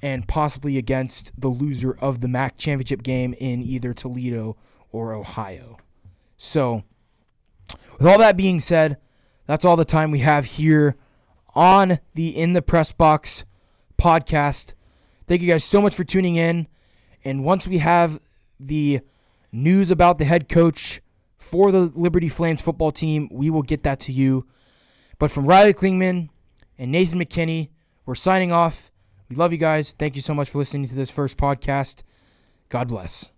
and 0.00 0.28
possibly 0.28 0.78
against 0.78 1.32
the 1.38 1.48
loser 1.48 1.96
of 2.00 2.20
the 2.20 2.28
MAC 2.28 2.56
championship 2.56 3.02
game 3.02 3.34
in 3.38 3.62
either 3.62 3.92
Toledo 3.92 4.56
or 4.92 5.12
Ohio. 5.12 5.78
So, 6.36 6.84
with 7.98 8.06
all 8.06 8.18
that 8.18 8.36
being 8.36 8.60
said, 8.60 8.98
that's 9.46 9.64
all 9.64 9.76
the 9.76 9.84
time 9.84 10.10
we 10.10 10.20
have 10.20 10.44
here 10.44 10.96
on 11.54 11.98
the 12.14 12.36
In 12.36 12.52
the 12.52 12.62
Press 12.62 12.92
Box 12.92 13.44
podcast. 13.98 14.74
Thank 15.28 15.42
you 15.42 15.48
guys 15.48 15.62
so 15.62 15.80
much 15.80 15.94
for 15.94 16.04
tuning 16.04 16.36
in. 16.36 16.66
And 17.24 17.44
once 17.44 17.68
we 17.68 17.78
have 17.78 18.20
the 18.58 19.00
news 19.52 19.90
about 19.90 20.18
the 20.18 20.24
head 20.24 20.48
coach 20.48 21.00
for 21.36 21.72
the 21.72 21.90
Liberty 21.94 22.28
Flames 22.28 22.60
football 22.60 22.92
team. 22.92 23.28
We 23.32 23.50
will 23.50 23.62
get 23.62 23.82
that 23.84 24.00
to 24.00 24.12
you. 24.12 24.46
But 25.18 25.30
from 25.30 25.46
Riley 25.46 25.74
Klingman 25.74 26.28
and 26.78 26.92
Nathan 26.92 27.18
McKinney, 27.18 27.70
we're 28.06 28.14
signing 28.14 28.52
off. 28.52 28.90
We 29.28 29.36
love 29.36 29.52
you 29.52 29.58
guys. 29.58 29.92
Thank 29.92 30.16
you 30.16 30.22
so 30.22 30.34
much 30.34 30.50
for 30.50 30.58
listening 30.58 30.88
to 30.88 30.94
this 30.94 31.10
first 31.10 31.36
podcast. 31.36 32.02
God 32.68 32.88
bless. 32.88 33.30